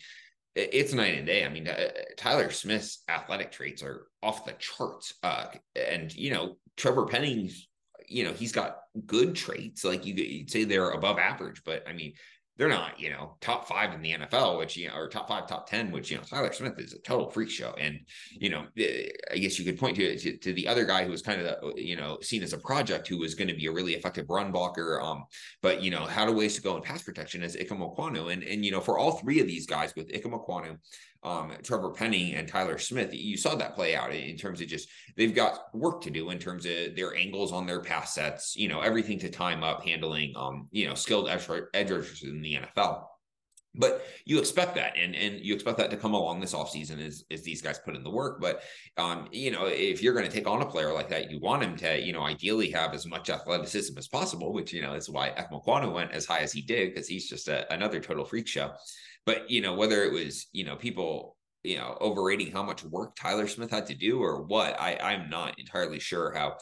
it's 0.54 0.94
night 0.94 1.18
and 1.18 1.26
day. 1.26 1.46
I 1.46 1.48
mean, 1.48 1.66
uh, 1.66 1.92
Tyler 2.18 2.52
Smith's 2.52 3.04
athletic 3.08 3.54
traits 3.54 3.82
are 3.82 4.08
off 4.22 4.44
the 4.44 4.52
charts. 4.60 5.14
Uh, 5.24 5.46
and, 5.78 6.14
you 6.14 6.32
know, 6.32 6.58
Trevor 6.76 7.06
Penning's, 7.06 7.69
you 8.10 8.24
know, 8.24 8.34
he's 8.34 8.52
got 8.52 8.78
good 9.06 9.36
traits. 9.36 9.84
Like 9.84 10.06
you, 10.06 10.14
you'd 10.14 10.52
say 10.52 10.64
they're 10.64 10.92
above 10.92 11.20
average, 11.20 11.62
but 11.64 11.84
I 11.88 11.94
mean, 11.94 12.14
they're 12.60 12.68
not, 12.68 13.00
you 13.00 13.10
know, 13.10 13.38
top 13.40 13.70
five 13.70 13.94
in 13.94 14.02
the 14.02 14.12
NFL, 14.12 14.58
which, 14.58 14.76
you 14.76 14.90
know, 14.90 14.96
or 14.96 15.08
top 15.08 15.30
five, 15.30 15.48
top 15.48 15.70
10, 15.70 15.92
which, 15.92 16.12
you 16.12 16.18
know, 16.18 16.24
Tyler 16.24 16.52
Smith 16.52 16.78
is 16.78 16.92
a 16.92 17.00
total 17.00 17.30
freak 17.30 17.50
show. 17.50 17.74
And, 17.80 18.02
you 18.32 18.50
know, 18.50 18.66
eh, 18.78 19.08
I 19.32 19.38
guess 19.38 19.58
you 19.58 19.64
could 19.64 19.80
point 19.80 19.96
to, 19.96 20.18
to, 20.18 20.38
to 20.38 20.54
the 20.54 20.68
other 20.68 20.84
guy 20.84 21.06
who 21.06 21.12
was 21.12 21.22
kind 21.22 21.40
of, 21.40 21.78
you 21.78 21.96
know, 21.96 22.18
seen 22.22 22.44
as 22.44 22.52
a 22.52 22.58
project 22.58 23.08
who 23.08 23.18
was 23.18 23.34
going 23.34 23.48
to 23.48 23.54
be 23.56 23.68
a 23.68 23.72
really 23.72 23.94
effective 23.94 24.26
run 24.30 24.52
blocker. 24.52 25.00
Um, 25.02 25.24
but, 25.62 25.82
you 25.82 25.90
know, 25.90 26.06
had 26.06 26.28
a 26.28 26.34
ways 26.34 26.56
to 26.56 26.62
go 26.62 26.76
in 26.76 26.84
pass 26.84 27.02
protection 27.02 27.44
as 27.44 27.56
Ikem 27.56 27.80
Ekwonu. 27.80 28.34
And, 28.34 28.44
and, 28.44 28.66
you 28.66 28.72
know, 28.72 28.82
for 28.82 28.98
all 29.00 29.14
three 29.14 29.40
of 29.40 29.48
these 29.48 29.66
guys 29.66 29.94
with 29.96 30.10
Ikem 30.10 30.34
Ekwonu, 30.34 30.78
um, 31.24 31.52
Trevor 31.64 31.90
Penning 31.92 32.36
and 32.36 32.48
Tyler 32.48 32.78
Smith, 32.78 33.14
you 33.14 33.36
saw 33.36 33.56
that 33.56 33.76
play 33.76 33.96
out 33.96 34.14
in 34.14 34.38
terms 34.38 34.62
of 34.62 34.68
just 34.68 34.88
they've 35.18 35.36
got 35.36 35.74
work 35.74 36.02
to 36.02 36.10
do 36.10 36.30
in 36.30 36.40
terms 36.40 36.66
of 36.66 36.96
their 36.96 37.16
angles 37.16 37.52
on 37.52 37.66
their 37.66 37.82
pass 37.82 38.16
sets, 38.16 38.56
you 38.56 38.68
know, 38.68 38.80
everything 38.82 39.20
to 39.20 39.30
time 39.30 39.64
up, 39.64 39.84
handling, 39.84 40.34
um, 40.38 40.68
you 40.72 40.88
know, 40.88 40.96
skilled 40.96 41.28
edge, 41.28 41.48
edge 41.74 41.92
rushers 41.92 42.24
in 42.24 42.42
the 42.42 42.56
NFL. 42.56 43.04
But 43.76 44.06
you 44.26 44.40
expect 44.40 44.76
that, 44.76 44.98
and 44.98 45.16
and 45.16 45.40
you 45.40 45.54
expect 45.54 45.78
that 45.78 45.92
to 45.92 45.98
come 45.98 46.16
along 46.16 46.40
this 46.40 46.54
offseason 46.54 47.06
as 47.06 47.24
as 47.30 47.44
these 47.44 47.62
guys 47.62 47.78
put 47.78 47.96
in 47.96 48.04
the 48.04 48.10
work. 48.10 48.42
But 48.42 48.64
um, 48.98 49.28
you 49.32 49.52
know, 49.52 49.68
if 49.68 50.02
you're 50.02 50.14
going 50.14 50.26
to 50.26 50.32
take 50.32 50.48
on 50.48 50.62
a 50.62 50.66
player 50.66 50.92
like 50.92 51.08
that, 51.10 51.30
you 51.30 51.40
want 51.40 51.64
him 51.64 51.76
to, 51.78 52.02
you 52.02 52.12
know, 52.12 52.24
ideally 52.24 52.72
have 52.72 52.94
as 52.94 53.06
much 53.06 53.30
athleticism 53.30 53.98
as 53.98 54.08
possible, 54.08 54.54
which 54.54 54.74
you 54.74 54.82
know 54.82 54.94
is 54.94 55.10
why 55.10 55.30
Ekwonu 55.32 55.94
went 55.94 56.12
as 56.12 56.26
high 56.26 56.40
as 56.40 56.52
he 56.52 56.62
did 56.62 56.94
because 56.94 57.08
he's 57.08 57.30
just 57.30 57.48
a, 57.48 57.72
another 57.72 58.00
total 58.00 58.26
freak 58.26 58.48
show. 58.48 58.72
But 59.26 59.50
you 59.52 59.62
know, 59.62 59.76
whether 59.76 60.04
it 60.04 60.12
was 60.12 60.48
you 60.52 60.66
know 60.66 60.76
people 60.76 61.38
you 61.64 61.78
know 61.78 61.98
overrating 62.00 62.52
how 62.52 62.64
much 62.64 62.84
work 62.84 63.16
Tyler 63.16 63.48
Smith 63.48 63.72
had 63.72 63.86
to 63.88 63.96
do 63.96 64.22
or 64.22 64.44
what, 64.44 64.80
I 64.80 64.98
I'm 65.02 65.30
not 65.30 65.60
entirely 65.60 66.00
sure 66.00 66.34
how, 66.34 66.58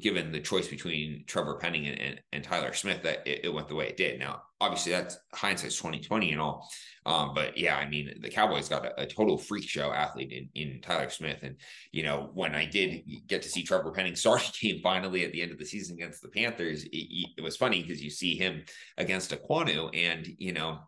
given 0.00 0.32
the 0.32 0.40
choice 0.40 0.68
between 0.68 1.24
Trevor 1.26 1.56
Penning 1.56 1.86
and, 1.86 2.00
and, 2.00 2.20
and 2.32 2.44
Tyler 2.44 2.72
Smith, 2.72 3.02
that 3.02 3.26
it, 3.26 3.44
it, 3.44 3.52
went 3.52 3.68
the 3.68 3.74
way 3.74 3.88
it 3.88 3.96
did. 3.96 4.18
Now, 4.18 4.42
obviously, 4.60 4.92
that's 4.92 5.18
hindsight's 5.34 5.76
2020 5.76 6.32
and 6.32 6.40
all. 6.40 6.68
Um, 7.06 7.32
but 7.34 7.56
yeah, 7.56 7.76
I 7.76 7.88
mean, 7.88 8.18
the 8.20 8.28
Cowboys 8.28 8.68
got 8.68 8.84
a, 8.84 9.02
a, 9.02 9.06
total 9.06 9.38
freak 9.38 9.68
show 9.68 9.92
athlete 9.92 10.32
in, 10.32 10.48
in 10.60 10.80
Tyler 10.80 11.08
Smith. 11.08 11.38
And, 11.42 11.56
you 11.92 12.02
know, 12.02 12.30
when 12.34 12.54
I 12.54 12.64
did 12.64 13.02
get 13.28 13.42
to 13.42 13.48
see 13.48 13.62
Trevor 13.62 13.92
Penning 13.92 14.16
start 14.16 14.48
a 14.48 14.52
game 14.52 14.80
finally 14.82 15.24
at 15.24 15.32
the 15.32 15.42
end 15.42 15.52
of 15.52 15.58
the 15.58 15.64
season 15.64 15.96
against 15.96 16.20
the 16.20 16.28
Panthers, 16.28 16.84
it, 16.84 17.28
it 17.38 17.42
was 17.42 17.56
funny 17.56 17.82
because 17.82 18.02
you 18.02 18.10
see 18.10 18.36
him 18.36 18.64
against 18.98 19.30
Ekwonu 19.30 19.90
and, 19.94 20.26
you 20.38 20.52
know, 20.52 20.80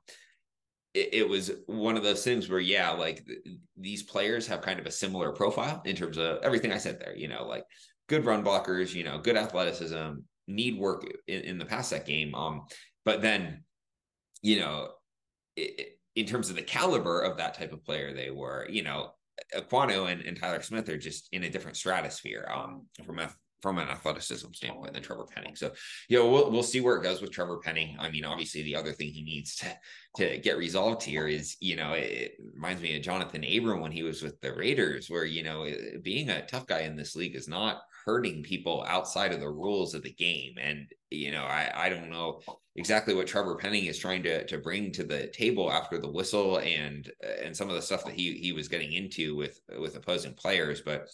it, 0.99 1.09
it, 1.13 1.29
was 1.29 1.53
one 1.67 1.97
of 1.97 2.03
those 2.03 2.25
things 2.25 2.49
where, 2.49 2.61
yeah, 2.61 2.91
like 2.91 3.25
th- 3.27 3.39
these 3.77 4.03
players 4.03 4.47
have 4.47 4.61
kind 4.63 4.81
of 4.81 4.87
a 4.87 4.91
similar 4.91 5.33
profile 5.33 5.81
in 5.85 5.95
terms 5.95 6.19
of 6.19 6.39
everything 6.43 6.73
I 6.73 6.79
said 6.79 7.01
there, 7.01 7.17
you 7.17 7.29
know, 7.29 7.47
like 7.47 7.65
good 8.09 8.25
run 8.25 8.45
blockers, 8.45 8.95
you 8.95 9.05
know, 9.05 9.19
good 9.19 9.37
athleticism, 9.37 10.21
need 10.49 10.79
work 10.79 11.05
in, 11.27 11.43
in 11.43 11.59
the 11.59 11.65
pass 11.65 11.89
set 11.89 12.07
game. 12.07 12.35
Um, 12.35 12.63
but 13.05 13.23
then, 13.23 13.63
you 14.43 14.61
know, 14.61 14.89
it, 15.57 15.99
in 16.17 16.27
terms 16.27 16.51
of 16.51 16.57
the 16.57 16.63
caliber 16.63 17.21
of 17.21 17.37
that 17.37 17.55
type 17.55 17.73
of 17.73 17.85
player 17.85 18.13
they 18.13 18.31
were, 18.31 18.67
you 18.69 18.83
know, 18.83 19.13
Ekwonu 19.55 20.11
and, 20.11 20.23
and 20.23 20.39
Tyler 20.39 20.63
Smith 20.63 20.89
are 20.89 20.99
just 20.99 21.29
in 21.33 21.45
a 21.45 21.51
different 21.51 21.77
stratosphere 21.77 22.51
um, 22.53 22.87
from 23.05 23.21
a 23.21 23.31
from 23.61 23.79
an 23.79 23.89
athleticism 23.89 24.49
standpoint 24.53 24.95
than 24.95 25.03
Trevor 25.03 25.27
Penning. 25.35 25.57
So, 25.57 25.73
you 26.09 26.19
know, 26.19 26.31
we'll 26.31 26.51
we'll 26.51 26.63
see 26.63 26.81
where 26.81 26.97
it 26.97 27.03
goes 27.03 27.21
with 27.21 27.33
Trevor 27.33 27.59
Penning. 27.59 27.97
I 27.99 28.11
mean, 28.11 28.25
obviously, 28.25 28.63
the 28.63 28.77
other 28.77 28.93
thing 28.93 29.09
he 29.09 29.23
needs 29.23 29.57
to 29.57 29.77
to 30.17 30.39
get 30.39 30.59
resolved 30.59 31.03
here 31.03 31.27
is, 31.27 31.57
you 31.61 31.77
know, 31.77 31.93
it 31.93 32.33
reminds 32.55 32.83
me 32.83 32.97
of 32.97 33.03
Jonathan 33.03 33.45
Abram 33.45 33.81
when 33.81 33.93
he 33.93 34.03
was 34.03 34.23
with 34.23 34.41
the 34.41 34.55
Raiders, 34.55 35.09
where 35.09 35.25
you 35.25 35.43
know, 35.43 35.67
being 36.03 36.31
a 36.31 36.47
tough 36.47 36.67
guy 36.67 36.81
in 36.81 36.97
this 36.97 37.17
league 37.17 37.37
is 37.37 37.49
not 37.49 37.83
hurting 38.05 38.43
people 38.43 38.85
outside 38.89 39.33
of 39.33 39.41
the 39.41 39.51
rules 39.51 39.93
of 39.95 40.03
the 40.03 40.13
game. 40.13 40.55
And 40.59 40.87
you 41.11 41.31
know, 41.31 41.45
I 41.45 41.71
I 41.75 41.89
don't 41.89 42.11
know 42.11 42.41
exactly 42.77 43.15
what 43.15 43.27
Trevor 43.27 43.57
Penning 43.57 43.87
is 43.87 43.99
trying 43.99 44.23
to 44.23 44.47
to 44.47 44.59
bring 44.59 44.93
to 44.93 45.05
the 45.05 45.27
table 45.29 45.71
after 45.71 45.99
the 45.99 46.11
whistle 46.11 46.59
and 46.59 47.11
and 47.43 47.57
some 47.57 47.69
of 47.69 47.75
the 47.75 47.83
stuff 47.83 48.05
that 48.05 48.15
he 48.15 48.35
he 48.35 48.53
was 48.53 48.69
getting 48.69 48.93
into 48.93 49.37
with 49.37 49.61
with 49.79 49.97
opposing 49.97 50.35
players, 50.35 50.81
but 50.81 51.09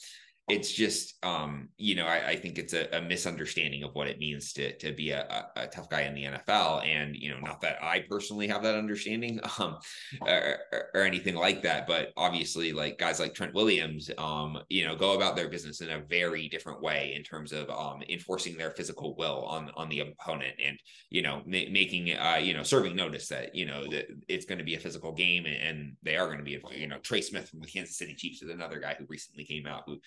it's 0.48 0.70
just 0.70 1.24
um, 1.24 1.68
you 1.78 1.94
know 1.94 2.04
I, 2.06 2.28
I 2.28 2.36
think 2.36 2.58
it's 2.58 2.74
a, 2.74 2.86
a, 2.98 3.00
misunderstanding 3.00 3.82
of 3.82 3.94
what 3.94 4.08
it 4.08 4.18
means 4.18 4.52
to 4.54 4.76
to 4.76 4.92
be 4.92 5.10
a, 5.10 5.46
a, 5.56 5.66
tough 5.68 5.88
guy 5.88 6.02
in 6.02 6.14
the 6.14 6.24
NFL 6.24 6.86
and 6.86 7.16
you 7.16 7.30
know 7.30 7.38
not 7.40 7.62
that 7.62 7.82
I 7.82 8.04
personally 8.10 8.46
have 8.48 8.62
that 8.62 8.74
understanding 8.74 9.40
um, 9.58 9.78
or, 10.20 10.58
or, 10.94 11.02
anything 11.02 11.34
like 11.34 11.62
that. 11.62 11.86
But 11.86 12.12
obviously 12.18 12.72
like 12.72 12.98
guys 12.98 13.20
like 13.20 13.32
Trent 13.32 13.54
Williams 13.54 14.10
um, 14.18 14.58
you 14.68 14.86
know 14.86 14.94
go 14.94 15.14
about 15.14 15.34
their 15.34 15.48
business 15.48 15.80
in 15.80 15.90
a 15.90 16.00
very 16.00 16.48
different 16.48 16.82
way 16.82 17.14
in 17.16 17.22
terms 17.22 17.52
of 17.52 17.70
um, 17.70 18.02
enforcing 18.10 18.58
their 18.58 18.72
physical 18.72 19.16
will 19.16 19.44
on 19.46 19.70
on 19.76 19.88
the 19.88 20.00
opponent 20.00 20.54
and 20.62 20.78
you 21.08 21.22
know 21.22 21.38
ma- 21.46 21.70
making 21.70 22.12
uh, 22.12 22.38
you 22.40 22.52
know 22.52 22.62
serving 22.62 22.94
notice 22.94 23.28
that 23.28 23.54
you 23.54 23.64
know 23.64 23.86
that 23.90 24.08
it's 24.28 24.44
going 24.44 24.58
to 24.58 24.64
be 24.64 24.74
a 24.74 24.80
physical 24.80 25.12
game 25.12 25.46
and, 25.46 25.56
and 25.56 25.96
they 26.02 26.16
are 26.16 26.26
going 26.26 26.38
to 26.38 26.44
be 26.44 26.60
you 26.76 26.86
know 26.86 26.98
Trey 26.98 27.22
Smith 27.22 27.48
from 27.48 27.60
the 27.60 27.66
Kansas 27.66 27.96
City 27.96 28.14
Chiefs 28.14 28.42
is 28.42 28.50
another 28.50 28.78
guy 28.78 28.94
who 28.98 29.06
recently 29.08 29.44
came 29.44 29.66
out 29.66 29.84
who 29.86 29.98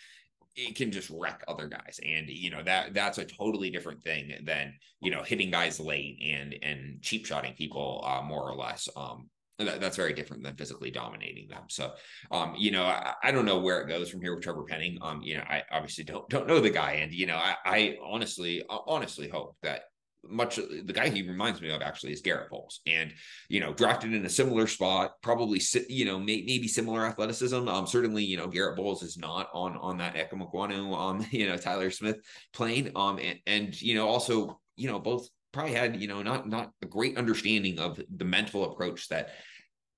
it 0.58 0.76
can 0.76 0.92
just 0.92 1.12
wreck 1.12 1.44
other 1.48 1.68
guys. 1.68 2.00
And 2.04 2.28
you 2.28 2.50
know 2.50 2.64
that 2.64 2.94
that's 2.94 3.20
a 3.20 3.26
totally 3.26 3.70
different 3.70 4.02
thing 4.04 4.34
than 4.44 4.74
you 5.00 5.12
know 5.12 5.24
hitting 5.24 5.52
guys 5.52 5.80
late 5.80 6.20
and 6.22 6.56
and 6.62 7.02
cheap 7.02 7.26
shotting 7.26 7.54
people 7.54 8.04
uh, 8.06 8.22
more 8.22 8.50
or 8.50 8.56
less. 8.56 8.90
Um 8.98 9.30
that, 9.60 9.82
that's 9.82 9.98
very 9.98 10.14
different 10.14 10.44
than 10.44 10.56
physically 10.56 10.92
dominating 10.92 11.48
them. 11.48 11.64
So 11.70 11.94
um 12.32 12.56
you 12.58 12.72
know 12.72 12.84
I, 12.84 13.14
I, 13.24 13.32
don't 13.32 13.46
know 13.46 13.60
where 13.60 13.82
it 13.82 13.88
goes 13.88 14.10
from 14.10 14.22
here 14.22 14.34
with 14.34 14.44
trevor 14.44 14.64
penning. 14.64 14.98
Um 15.02 15.22
you 15.22 15.38
know 15.38 15.44
i 15.48 15.64
obviously 15.72 16.04
don't 16.04 16.28
don't 16.28 16.48
know 16.48 16.60
the 16.60 16.72
guy. 16.72 16.94
And 16.94 17.14
you 17.14 17.28
know 17.28 17.38
i, 17.38 17.56
I 17.64 17.98
honestly 18.04 18.64
honestly 18.70 19.30
hope 19.30 19.56
that 19.62 19.84
much 20.26 20.58
the 20.58 20.94
guy 20.94 21.10
he 21.10 21.28
reminds 21.28 21.62
me 21.62 21.70
of 21.70 21.82
actually 21.82 22.12
is 22.12 22.22
Garett 22.22 22.50
Bolles, 22.50 22.82
and 22.86 23.14
you 23.50 23.60
know, 23.60 23.74
drafted 23.74 24.14
in 24.14 24.26
a 24.26 24.30
similar 24.30 24.68
spot, 24.68 25.14
probably 25.22 25.62
you 25.90 26.06
know 26.06 26.20
may, 26.20 26.44
maybe 26.46 26.68
similar 26.68 27.06
athleticism. 27.06 27.68
Um, 27.68 27.88
certainly 27.88 28.24
you 28.24 28.38
know 28.38 28.48
Garett 28.48 28.76
Bolles 28.76 29.04
is 29.04 29.18
not 29.18 29.50
on 29.54 29.78
on 29.78 29.98
that 29.98 30.16
Ekwonu, 30.16 30.98
um, 30.98 31.26
you 31.32 31.48
know 31.48 31.58
Tyler 31.58 31.92
Smith 31.92 32.18
plane, 32.54 32.92
um, 32.96 33.20
and, 33.20 33.40
and 33.48 33.82
you 33.82 33.96
know 33.96 34.08
also 34.08 34.60
you 34.76 34.90
know 34.90 35.00
both 35.00 35.28
probably 35.52 35.74
had 35.74 36.02
you 36.02 36.08
know 36.08 36.22
not 36.22 36.48
not 36.48 36.72
a 36.82 36.86
great 36.86 37.18
understanding 37.18 37.80
of 37.80 38.00
the 38.16 38.26
mental 38.26 38.72
approach 38.72 39.08
that 39.10 39.30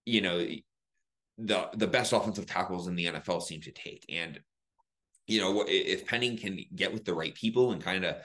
you 0.05 0.21
know 0.21 0.45
the 1.37 1.69
the 1.75 1.87
best 1.87 2.13
offensive 2.13 2.45
tackles 2.45 2.87
in 2.87 2.95
the 2.95 3.05
NFL 3.05 3.41
seem 3.41 3.61
to 3.61 3.71
take, 3.71 4.05
and 4.09 4.39
you 5.27 5.41
know 5.41 5.63
if 5.67 6.05
Penning 6.05 6.37
can 6.37 6.59
get 6.75 6.93
with 6.93 7.05
the 7.05 7.13
right 7.13 7.33
people 7.33 7.71
and 7.71 7.83
kind 7.83 8.05
of 8.05 8.17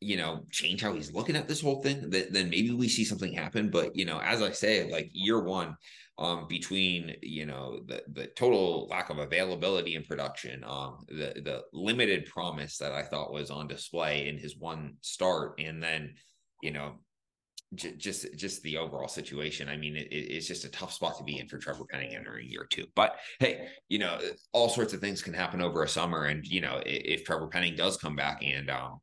you 0.00 0.16
know, 0.16 0.44
change 0.50 0.80
how 0.80 0.94
he's 0.94 1.12
looking 1.12 1.36
at 1.36 1.46
this 1.46 1.60
whole 1.60 1.82
thing, 1.82 2.08
then, 2.08 2.28
then 2.30 2.48
maybe 2.48 2.70
we 2.70 2.88
see 2.88 3.04
something 3.04 3.34
happen. 3.34 3.70
But, 3.70 3.94
you 3.94 4.06
know, 4.06 4.18
as 4.20 4.40
I 4.40 4.50
say, 4.50 4.90
like 4.90 5.10
year 5.12 5.42
one, 5.42 5.76
um, 6.18 6.46
between, 6.48 7.16
you 7.22 7.46
know, 7.46 7.80
the, 7.86 8.02
the 8.12 8.26
total 8.28 8.86
lack 8.88 9.10
of 9.10 9.18
availability 9.18 9.96
and 9.96 10.06
production, 10.06 10.64
um, 10.66 11.04
the, 11.08 11.34
the 11.44 11.62
limited 11.72 12.26
promise 12.26 12.78
that 12.78 12.92
I 12.92 13.02
thought 13.02 13.32
was 13.32 13.50
on 13.50 13.68
display 13.68 14.28
in 14.28 14.38
his 14.38 14.56
one 14.56 14.94
start, 15.02 15.54
and 15.58 15.82
then, 15.82 16.14
you 16.62 16.72
know, 16.72 16.94
j- 17.74 17.96
just 17.96 18.26
just 18.36 18.62
the 18.62 18.76
overall 18.76 19.08
situation. 19.08 19.68
I 19.68 19.76
mean, 19.76 19.96
it, 19.96 20.08
it's 20.10 20.46
just 20.46 20.64
a 20.64 20.70
tough 20.70 20.92
spot 20.92 21.16
to 21.18 21.24
be 21.24 21.38
in 21.38 21.48
for 21.48 21.58
Trevor 21.58 21.84
Penning 21.90 22.14
entering 22.14 22.48
year 22.48 22.66
two. 22.68 22.86
But 22.94 23.16
hey, 23.38 23.68
you 23.88 23.98
know, 23.98 24.18
all 24.52 24.68
sorts 24.68 24.92
of 24.92 25.00
things 25.00 25.22
can 25.22 25.34
happen 25.34 25.62
over 25.62 25.82
a 25.82 25.88
summer, 25.88 26.24
and 26.24 26.46
you 26.46 26.60
know, 26.60 26.82
if, 26.84 27.20
if 27.20 27.24
Trevor 27.24 27.48
Penning 27.48 27.76
does 27.76 27.96
come 27.96 28.16
back 28.16 28.42
and 28.42 28.68
um, 28.68 28.98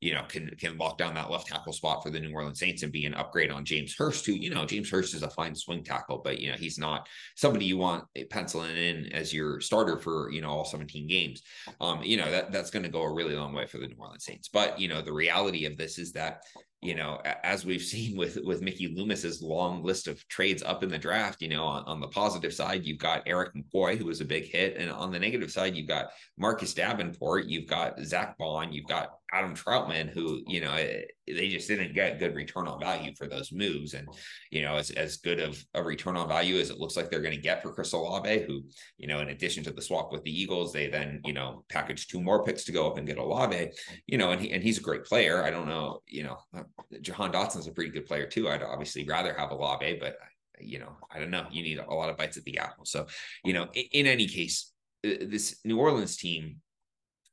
you 0.00 0.14
know, 0.14 0.22
can 0.28 0.50
can 0.58 0.78
lock 0.78 0.96
down 0.96 1.14
that 1.14 1.30
left 1.30 1.46
tackle 1.46 1.72
spot 1.72 2.02
for 2.02 2.10
the 2.10 2.18
New 2.18 2.32
Orleans 2.32 2.58
Saints 2.58 2.82
and 2.82 2.92
be 2.92 3.04
an 3.04 3.14
upgrade 3.14 3.50
on 3.50 3.64
James 3.64 3.94
Hurst, 3.96 4.24
who, 4.24 4.32
you 4.32 4.50
know, 4.50 4.64
James 4.64 4.90
Hurst 4.90 5.14
is 5.14 5.22
a 5.22 5.30
fine 5.30 5.54
swing 5.54 5.84
tackle, 5.84 6.22
but 6.24 6.40
you 6.40 6.50
know, 6.50 6.56
he's 6.56 6.78
not 6.78 7.06
somebody 7.36 7.66
you 7.66 7.76
want 7.76 8.04
penciling 8.30 8.76
in 8.76 9.12
as 9.12 9.32
your 9.32 9.60
starter 9.60 9.98
for, 9.98 10.30
you 10.32 10.40
know, 10.40 10.48
all 10.48 10.64
17 10.64 11.06
games. 11.06 11.42
Um, 11.80 12.02
you 12.02 12.16
know, 12.16 12.30
that 12.30 12.50
that's 12.50 12.70
going 12.70 12.84
to 12.84 12.88
go 12.88 13.02
a 13.02 13.12
really 13.12 13.36
long 13.36 13.52
way 13.52 13.66
for 13.66 13.78
the 13.78 13.88
New 13.88 13.96
Orleans 13.98 14.24
Saints. 14.24 14.48
But, 14.48 14.80
you 14.80 14.88
know, 14.88 15.02
the 15.02 15.12
reality 15.12 15.66
of 15.66 15.76
this 15.76 15.98
is 15.98 16.12
that 16.12 16.42
you 16.82 16.94
know, 16.94 17.20
as 17.44 17.64
we've 17.64 17.82
seen 17.94 18.16
with 18.16 18.38
with 18.44 18.62
Mickey 18.62 18.94
Loomis's 18.94 19.42
long 19.42 19.82
list 19.82 20.08
of 20.08 20.26
trades 20.28 20.62
up 20.62 20.82
in 20.82 20.88
the 20.88 20.98
draft, 20.98 21.42
you 21.42 21.48
know, 21.48 21.64
on, 21.64 21.84
on 21.84 22.00
the 22.00 22.08
positive 22.08 22.54
side, 22.54 22.84
you've 22.84 22.98
got 22.98 23.22
Erik 23.26 23.52
McCoy, 23.54 23.96
who 23.96 24.06
was 24.06 24.20
a 24.20 24.24
big 24.24 24.44
hit, 24.44 24.76
and 24.76 24.90
on 24.90 25.12
the 25.12 25.18
negative 25.18 25.50
side, 25.50 25.74
you've 25.74 25.88
got 25.88 26.10
Marcus 26.38 26.74
Davenport, 26.74 27.46
you've 27.46 27.68
got 27.68 28.00
Zack 28.04 28.38
Baun, 28.38 28.72
you've 28.72 28.86
got 28.86 29.10
Adam 29.32 29.54
Trautman, 29.54 30.08
who 30.08 30.42
you 30.46 30.60
know 30.60 30.72
eh, 30.72 31.02
they 31.26 31.48
just 31.48 31.68
didn't 31.68 31.94
get 31.94 32.18
good 32.18 32.34
return 32.34 32.66
on 32.66 32.80
value 32.80 33.12
for 33.16 33.26
those 33.26 33.52
moves, 33.52 33.94
and 33.94 34.08
you 34.50 34.62
know 34.62 34.76
as 34.76 34.90
as 34.90 35.18
good 35.18 35.40
of 35.40 35.62
a 35.74 35.82
return 35.82 36.16
on 36.16 36.28
value 36.28 36.58
as 36.58 36.70
it 36.70 36.78
looks 36.78 36.96
like 36.96 37.10
they're 37.10 37.20
going 37.20 37.34
to 37.34 37.40
get 37.40 37.62
for 37.62 37.72
Chris 37.72 37.92
Olave, 37.92 38.44
who 38.46 38.62
you 38.98 39.06
know 39.06 39.20
in 39.20 39.28
addition 39.28 39.62
to 39.64 39.72
the 39.72 39.82
swap 39.82 40.12
with 40.12 40.22
the 40.24 40.40
Eagles, 40.40 40.72
they 40.72 40.88
then 40.88 41.20
you 41.24 41.32
know 41.32 41.64
package 41.68 42.08
two 42.08 42.20
more 42.20 42.44
picks 42.44 42.64
to 42.64 42.72
go 42.72 42.86
up 42.86 42.98
and 42.98 43.06
get 43.06 43.18
Olave, 43.18 43.70
you 44.06 44.18
know, 44.18 44.32
and 44.32 44.40
he 44.40 44.52
and 44.52 44.62
he's 44.62 44.78
a 44.78 44.82
great 44.82 45.04
player. 45.04 45.42
I 45.44 45.50
don't 45.50 45.68
know, 45.68 46.02
you 46.06 46.24
know, 46.24 46.38
uh, 46.56 46.62
Jahan 47.00 47.32
Dotson's 47.32 47.66
a 47.66 47.72
pretty 47.72 47.90
good 47.90 48.06
player 48.06 48.26
too. 48.26 48.48
I'd 48.48 48.62
obviously 48.62 49.04
rather 49.04 49.34
have 49.34 49.50
Olave, 49.50 49.98
but 50.00 50.16
you 50.62 50.78
know, 50.78 50.96
I 51.10 51.18
don't 51.18 51.30
know. 51.30 51.46
You 51.50 51.62
need 51.62 51.78
a 51.78 51.92
lot 51.92 52.10
of 52.10 52.16
bites 52.16 52.36
at 52.36 52.44
the 52.44 52.58
apple. 52.58 52.84
So, 52.84 53.06
you 53.44 53.52
know, 53.52 53.68
in, 53.72 53.84
in 53.92 54.06
any 54.06 54.26
case, 54.26 54.72
uh, 55.04 55.24
this 55.26 55.60
New 55.64 55.78
Orleans 55.78 56.16
team 56.16 56.56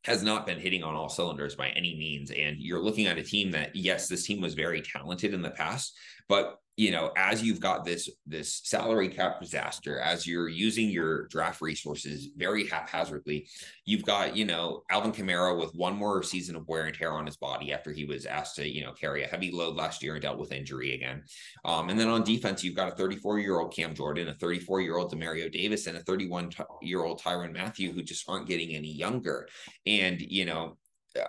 has 0.07 0.23
not 0.23 0.45
been 0.45 0.59
hitting 0.59 0.83
on 0.83 0.95
all 0.95 1.09
cylinders 1.09 1.53
by 1.55 1.67
any 1.69 1.95
means. 1.95 2.31
And 2.31 2.57
you're 2.59 2.81
looking 2.81 3.07
at 3.07 3.17
a 3.17 3.23
team 3.23 3.51
that, 3.51 3.75
yes, 3.75 4.07
this 4.07 4.25
team 4.25 4.41
was 4.41 4.53
very 4.53 4.81
talented 4.81 5.33
in 5.33 5.41
the 5.41 5.51
past, 5.51 5.95
but 6.29 6.59
you 6.77 6.91
know, 6.91 7.11
as 7.17 7.41
you've 7.41 7.59
got 7.59 7.83
this 7.83 8.07
this 8.27 8.61
salary 8.63 9.09
cap 9.09 9.41
disaster, 9.41 9.99
as 9.99 10.27
you're 10.27 10.47
using 10.47 10.89
your 10.89 11.27
draft 11.27 11.59
resources 11.59 12.29
very 12.37 12.67
haphazardly, 12.67 13.49
you've 13.85 14.05
got 14.05 14.37
you 14.37 14.45
know 14.45 14.83
Alvin 14.91 15.11
Kamara 15.11 15.59
with 15.59 15.73
one 15.73 15.95
more 15.95 16.21
season 16.21 16.55
of 16.55 16.67
wear 16.67 16.85
and 16.85 16.95
tear 16.95 17.13
on 17.13 17.25
his 17.25 17.35
body 17.35 17.73
after 17.73 17.91
he 17.91 18.05
was 18.05 18.27
asked 18.27 18.57
to 18.57 18.69
you 18.69 18.83
know 18.83 18.93
carry 18.93 19.23
a 19.23 19.27
heavy 19.27 19.51
load 19.51 19.75
last 19.75 20.03
year 20.03 20.13
and 20.13 20.21
dealt 20.21 20.37
with 20.37 20.51
injury 20.51 20.93
again. 20.93 21.23
Um, 21.65 21.89
and 21.89 21.99
then 21.99 22.09
on 22.09 22.23
defense, 22.23 22.63
you've 22.63 22.75
got 22.75 22.93
a 22.93 22.95
34 22.95 23.39
year 23.39 23.59
old 23.59 23.75
Cam 23.75 23.95
Jordan, 23.95 24.27
a 24.27 24.35
34 24.35 24.81
year 24.81 24.97
old 24.97 25.11
Demario 25.11 25.51
Davis, 25.51 25.87
and 25.87 25.97
a 25.97 26.01
31 26.01 26.51
year 26.83 27.03
old 27.03 27.19
Tyrann 27.19 27.53
Mathieu 27.53 27.91
who 27.91 28.03
just 28.03 28.29
aren't 28.29 28.47
getting 28.47 28.75
any 28.75 28.91
younger. 28.91 29.47
And 29.87 30.21
you 30.21 30.45
know 30.45 30.77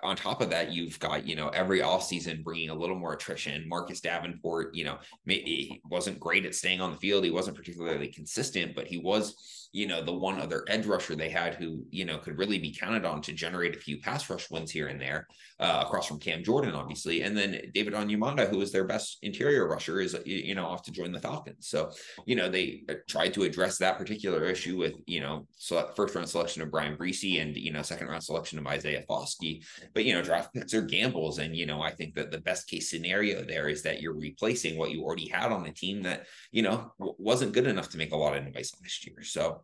on 0.03 0.15
top 0.15 0.41
of 0.41 0.49
that, 0.49 0.71
you've 0.71 0.99
got, 0.99 1.27
you 1.27 1.35
know, 1.35 1.49
every 1.49 1.79
offseason 1.79 2.43
bringing 2.43 2.69
a 2.69 2.75
little 2.75 2.97
more 2.97 3.13
attrition. 3.13 3.67
Marcus 3.67 4.01
Davenport, 4.01 4.75
you 4.75 4.85
know, 4.85 4.97
he 5.25 5.81
wasn't 5.89 6.19
great 6.19 6.45
at 6.45 6.55
staying 6.55 6.81
on 6.81 6.91
the 6.91 6.97
field. 6.97 7.23
He 7.23 7.31
wasn't 7.31 7.57
particularly 7.57 8.07
consistent, 8.07 8.75
but 8.75 8.87
he 8.87 8.97
was 8.97 9.59
you 9.71 9.87
know, 9.87 10.01
the 10.01 10.13
one 10.13 10.39
other 10.39 10.65
edge 10.67 10.85
rusher 10.85 11.15
they 11.15 11.29
had 11.29 11.53
who, 11.53 11.83
you 11.91 12.03
know, 12.03 12.17
could 12.17 12.37
really 12.39 12.57
be 12.57 12.73
counted 12.73 13.05
on 13.05 13.21
to 13.21 13.33
generate 13.33 13.75
a 13.75 13.79
few 13.79 13.99
pass 13.99 14.27
rush 14.29 14.49
wins 14.49 14.71
here 14.71 14.87
and 14.87 14.99
there, 14.99 15.27
uh, 15.59 15.83
across 15.85 16.07
from 16.07 16.19
Cam 16.19 16.43
Jordan, 16.43 16.73
obviously. 16.73 17.21
And 17.21 17.37
then 17.37 17.61
David 17.73 17.93
Onyemata, 17.93 18.49
who 18.49 18.61
is 18.61 18.71
their 18.71 18.85
best 18.85 19.19
interior 19.21 19.67
rusher, 19.67 20.01
is, 20.01 20.17
you 20.25 20.55
know, 20.55 20.65
off 20.65 20.81
to 20.83 20.91
join 20.91 21.11
the 21.11 21.19
Falcons. 21.19 21.67
So, 21.67 21.91
you 22.25 22.35
know, 22.35 22.49
they 22.49 22.81
uh, 22.89 22.95
tried 23.07 23.33
to 23.35 23.43
address 23.43 23.77
that 23.77 23.99
particular 23.99 24.45
issue 24.45 24.77
with, 24.77 24.95
you 25.05 25.21
know, 25.21 25.47
first 25.95 26.15
round 26.15 26.29
selection 26.29 26.63
of 26.63 26.71
Bryan 26.71 26.97
Bresee 26.97 27.41
and, 27.41 27.55
you 27.55 27.71
know, 27.71 27.83
second 27.83 28.07
round 28.07 28.23
selection 28.23 28.57
of 28.57 28.65
Isaiah 28.65 29.03
Foskey. 29.07 29.63
But, 29.93 30.05
you 30.05 30.13
know, 30.13 30.21
draft 30.21 30.53
picks 30.53 30.73
are 30.73 30.81
gambles. 30.81 31.39
And, 31.39 31.55
you 31.55 31.65
know, 31.65 31.81
I 31.81 31.91
think 31.91 32.15
that 32.15 32.31
the 32.31 32.39
best 32.39 32.67
case 32.67 32.89
scenario 32.89 33.43
there 33.43 33.69
is 33.69 33.81
that 33.83 34.01
you're 34.01 34.15
replacing 34.15 34.77
what 34.77 34.91
you 34.91 35.03
already 35.03 35.27
had 35.27 35.51
on 35.51 35.63
the 35.63 35.71
team 35.71 36.03
that, 36.03 36.27
you 36.51 36.61
know, 36.61 36.91
w- 36.99 37.15
wasn't 37.17 37.53
good 37.53 37.67
enough 37.67 37.89
to 37.89 37.97
make 37.97 38.11
a 38.11 38.17
lot 38.17 38.35
of 38.35 38.43
noise 38.43 38.71
last 38.81 39.05
year. 39.05 39.21
So, 39.23 39.63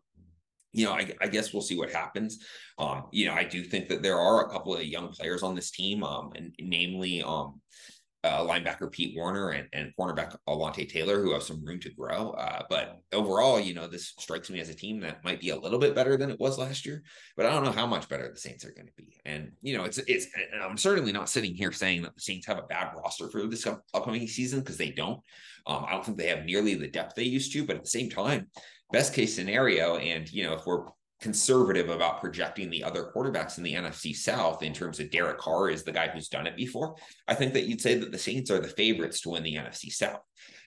you 0.72 0.84
know, 0.84 0.92
I, 0.92 1.10
I, 1.20 1.28
guess 1.28 1.52
we'll 1.52 1.62
see 1.62 1.78
what 1.78 1.90
happens. 1.90 2.44
Um, 2.78 3.04
you 3.10 3.26
know, 3.26 3.32
I 3.32 3.44
do 3.44 3.64
think 3.64 3.88
that 3.88 4.02
there 4.02 4.18
are 4.18 4.44
a 4.44 4.50
couple 4.50 4.76
of 4.76 4.84
young 4.84 5.08
players 5.08 5.42
on 5.42 5.54
this 5.54 5.70
team, 5.70 6.04
um, 6.04 6.32
and 6.36 6.54
namely, 6.60 7.22
um, 7.22 7.62
uh, 8.26 8.46
linebacker 8.46 8.90
Pete 8.90 9.16
Werner 9.16 9.50
and, 9.50 9.68
and 9.72 9.92
cornerback 9.98 10.36
Alontae 10.48 10.88
Taylor, 10.88 11.22
who 11.22 11.32
have 11.32 11.42
some 11.42 11.64
room 11.64 11.78
to 11.80 11.90
grow. 11.90 12.30
Uh, 12.30 12.62
but 12.68 13.00
overall, 13.12 13.60
you 13.60 13.72
know, 13.72 13.86
this 13.86 14.14
strikes 14.18 14.50
me 14.50 14.60
as 14.60 14.68
a 14.68 14.74
team 14.74 15.00
that 15.00 15.24
might 15.24 15.40
be 15.40 15.50
a 15.50 15.56
little 15.56 15.78
bit 15.78 15.94
better 15.94 16.16
than 16.16 16.30
it 16.30 16.40
was 16.40 16.58
last 16.58 16.84
year. 16.84 17.02
But 17.36 17.46
I 17.46 17.52
don't 17.52 17.64
know 17.64 17.72
how 17.72 17.86
much 17.86 18.08
better 18.08 18.28
the 18.28 18.38
Saints 18.38 18.64
are 18.64 18.72
going 18.72 18.86
to 18.86 18.92
be. 18.96 19.16
And 19.24 19.52
you 19.62 19.76
know, 19.76 19.84
it's 19.84 19.98
it's. 19.98 20.26
I'm 20.60 20.76
certainly 20.76 21.12
not 21.12 21.30
sitting 21.30 21.54
here 21.54 21.72
saying 21.72 22.02
that 22.02 22.14
the 22.14 22.20
Saints 22.20 22.46
have 22.46 22.58
a 22.58 22.62
bad 22.62 22.92
roster 22.96 23.28
for 23.28 23.46
this 23.46 23.66
upcoming 23.66 24.26
season 24.26 24.60
because 24.60 24.76
they 24.76 24.90
don't. 24.90 25.20
Um, 25.66 25.84
I 25.86 25.92
don't 25.92 26.04
think 26.04 26.18
they 26.18 26.28
have 26.28 26.44
nearly 26.44 26.74
the 26.74 26.88
depth 26.88 27.14
they 27.14 27.24
used 27.24 27.52
to. 27.52 27.64
But 27.64 27.76
at 27.76 27.84
the 27.84 27.90
same 27.90 28.10
time, 28.10 28.48
best 28.92 29.14
case 29.14 29.34
scenario, 29.34 29.96
and 29.96 30.30
you 30.32 30.44
know, 30.44 30.54
if 30.54 30.66
we're 30.66 30.86
conservative 31.20 31.88
about 31.88 32.20
projecting 32.20 32.70
the 32.70 32.84
other 32.84 33.10
quarterbacks 33.14 33.58
in 33.58 33.64
the 33.64 33.74
NFC 33.74 34.14
South 34.14 34.62
in 34.62 34.72
terms 34.72 35.00
of 35.00 35.10
Derek 35.10 35.38
Carr 35.38 35.70
is 35.70 35.82
the 35.82 35.92
guy 35.92 36.08
who's 36.08 36.28
done 36.28 36.46
it 36.46 36.56
before, 36.56 36.94
I 37.26 37.34
think 37.34 37.54
that 37.54 37.64
you'd 37.64 37.80
say 37.80 37.94
that 37.94 38.12
the 38.12 38.18
Saints 38.18 38.50
are 38.50 38.60
the 38.60 38.68
favorites 38.68 39.22
to 39.22 39.30
win 39.30 39.42
the 39.42 39.54
NFC 39.54 39.92
South. 39.92 40.20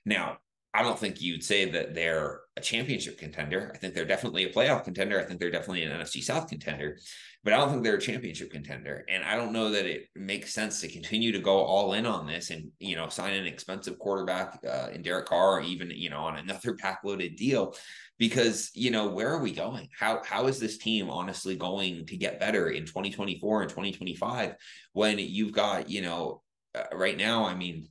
Now, 0.05 0.37
I 0.71 0.83
don't 0.83 0.99
think 0.99 1.19
you'd 1.19 1.43
say 1.43 1.65
that 1.71 1.95
they're 1.95 2.41
a 2.55 2.61
championship 2.61 3.17
contender. 3.17 3.71
I 3.73 3.77
think 3.79 3.95
they're 3.95 4.05
definitely 4.05 4.43
a 4.43 4.53
playoff 4.53 4.83
contender. 4.83 5.19
I 5.19 5.23
think 5.23 5.39
they're 5.39 5.49
definitely 5.49 5.83
an 5.83 5.91
NFC 5.91 6.21
South 6.21 6.47
contender, 6.47 6.99
but 7.43 7.53
I 7.53 7.57
don't 7.57 7.71
think 7.71 7.83
they're 7.83 7.95
a 7.95 8.01
championship 8.01 8.51
contender. 8.51 9.03
And 9.09 9.23
I 9.23 9.35
don't 9.35 9.51
know 9.51 9.71
that 9.71 9.87
it 9.87 10.09
makes 10.15 10.53
sense 10.53 10.79
to 10.81 10.87
continue 10.87 11.31
to 11.31 11.39
go 11.39 11.57
all 11.57 11.93
in 11.93 12.05
on 12.05 12.27
this 12.27 12.51
and, 12.51 12.69
you 12.79 12.95
know, 12.95 13.09
sign 13.09 13.33
an 13.33 13.47
expensive 13.47 13.97
quarterback 13.97 14.59
uh, 14.63 14.89
in 14.93 15.01
Derek 15.01 15.25
Carr 15.25 15.53
or 15.53 15.61
even, 15.61 15.89
you 15.89 16.11
know, 16.11 16.19
on 16.19 16.37
another 16.37 16.75
backloaded 16.83 17.35
deal 17.35 17.75
because, 18.19 18.69
you 18.75 18.91
know, 18.91 19.07
where 19.07 19.29
are 19.29 19.41
we 19.41 19.51
going? 19.51 19.89
How, 19.97 20.21
how 20.23 20.45
is 20.45 20.59
this 20.59 20.77
team 20.77 21.09
honestly 21.09 21.55
going 21.55 22.05
to 22.05 22.15
get 22.15 22.39
better 22.39 22.69
in 22.69 22.85
2024 22.85 23.61
and 23.63 23.69
2025 23.69 24.53
when 24.93 25.17
you've 25.17 25.53
got, 25.53 25.89
you 25.89 26.03
know, 26.03 26.43
uh, 26.75 26.83
right 26.93 27.17
now, 27.17 27.45
I 27.45 27.55
mean, 27.55 27.87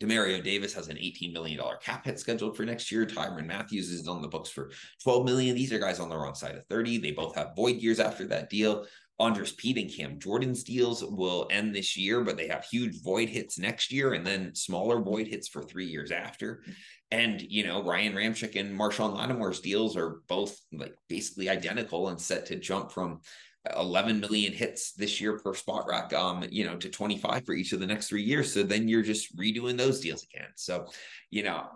Demario 0.00 0.42
Davis 0.42 0.72
has 0.74 0.88
an 0.88 0.96
$18 0.96 1.32
million 1.32 1.60
cap 1.82 2.04
hit 2.04 2.18
scheduled 2.18 2.56
for 2.56 2.64
next 2.64 2.90
year. 2.92 3.04
Tyron 3.04 3.46
Matthews 3.46 3.90
is 3.90 4.06
on 4.06 4.22
the 4.22 4.28
books 4.28 4.50
for 4.50 4.70
12 5.02 5.24
million. 5.24 5.56
These 5.56 5.72
are 5.72 5.78
guys 5.78 6.00
on 6.00 6.08
the 6.08 6.16
wrong 6.16 6.34
side 6.34 6.54
of 6.54 6.66
30. 6.66 6.98
They 6.98 7.10
both 7.10 7.34
have 7.34 7.56
void 7.56 7.76
years 7.76 7.98
after 8.00 8.26
that 8.26 8.50
deal. 8.50 8.86
Andrus 9.20 9.52
Peat 9.52 9.76
and 9.78 9.92
Cam 9.92 10.20
Jordan's 10.20 10.62
deals 10.62 11.02
will 11.02 11.48
end 11.50 11.74
this 11.74 11.96
year, 11.96 12.22
but 12.22 12.36
they 12.36 12.46
have 12.46 12.64
huge 12.64 13.02
void 13.02 13.28
hits 13.28 13.58
next 13.58 13.92
year 13.92 14.14
and 14.14 14.24
then 14.24 14.54
smaller 14.54 15.00
void 15.00 15.26
hits 15.26 15.48
for 15.48 15.62
three 15.62 15.86
years 15.86 16.12
after. 16.12 16.62
And, 17.10 17.40
you 17.42 17.66
know, 17.66 17.82
Ryan 17.82 18.12
Ramczyk 18.12 18.54
and 18.54 18.78
Marshon 18.78 19.16
Lattimore's 19.16 19.60
deals 19.60 19.96
are 19.96 20.20
both 20.28 20.56
like 20.72 20.94
basically 21.08 21.48
identical 21.48 22.08
and 22.08 22.20
set 22.20 22.46
to 22.46 22.56
jump 22.56 22.92
from 22.92 23.20
11 23.76 24.20
million 24.20 24.52
hits 24.52 24.92
this 24.92 25.20
year 25.20 25.38
per 25.38 25.52
Spotrac 25.52 26.12
um 26.12 26.44
you 26.50 26.64
know 26.64 26.76
to 26.76 26.88
25 26.88 27.44
for 27.44 27.54
each 27.54 27.72
of 27.72 27.80
the 27.80 27.86
next 27.86 28.08
three 28.08 28.22
years. 28.22 28.52
So 28.52 28.62
then 28.62 28.88
you're 28.88 29.02
just 29.02 29.36
redoing 29.36 29.76
those 29.76 30.00
deals 30.00 30.24
again. 30.24 30.48
So 30.54 30.86
you 31.30 31.42
know 31.42 31.66